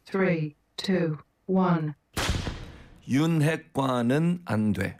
Three, 0.05 0.55
two, 0.77 1.17
one. 1.47 1.91
윤핵관은 3.07 4.41
안 4.45 4.73
돼. 4.73 4.97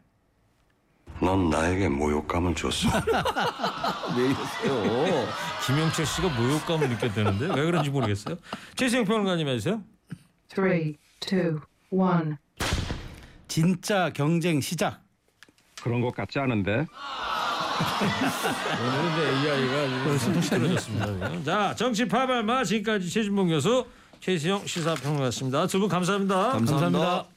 넌 1.21 1.49
나에게 1.49 1.89
모욕감을 1.89 2.55
줬어. 2.55 2.89
왜 4.17 4.25
이러세요? 4.25 5.27
김영철 5.65 6.05
씨가 6.05 6.29
모욕감을 6.29 6.89
느꼈다는데 6.89 7.47
왜 7.59 7.65
그런지 7.65 7.89
모르겠어요. 7.89 8.37
최수영 8.75 9.05
평론가님 9.05 9.47
해주세요. 9.47 9.83
Three, 10.49 10.95
two, 11.19 11.59
one. 11.91 12.35
진짜 13.50 14.10
경쟁 14.14 14.62
시작. 14.62 15.02
그런 15.82 16.00
것 16.02 16.16
같지 16.16 16.39
않은데? 16.39 16.86
이제 19.14 19.52
AI가 19.52 20.18
지금 20.18 20.41
시끄러졌습니다. 20.41 21.43
자, 21.43 21.76
정치 21.76 22.08
파발마 22.08 22.64
지금까지 22.64 23.10
최준봉 23.10 23.47
교수, 23.50 23.86
최수영 24.20 24.66
시사평론가였습니다. 24.68 25.68
두 25.68 25.80
분 25.80 25.89
감사합니다. 25.89 26.36
감사합니다. 26.36 26.80
감사합니다. 27.00 27.30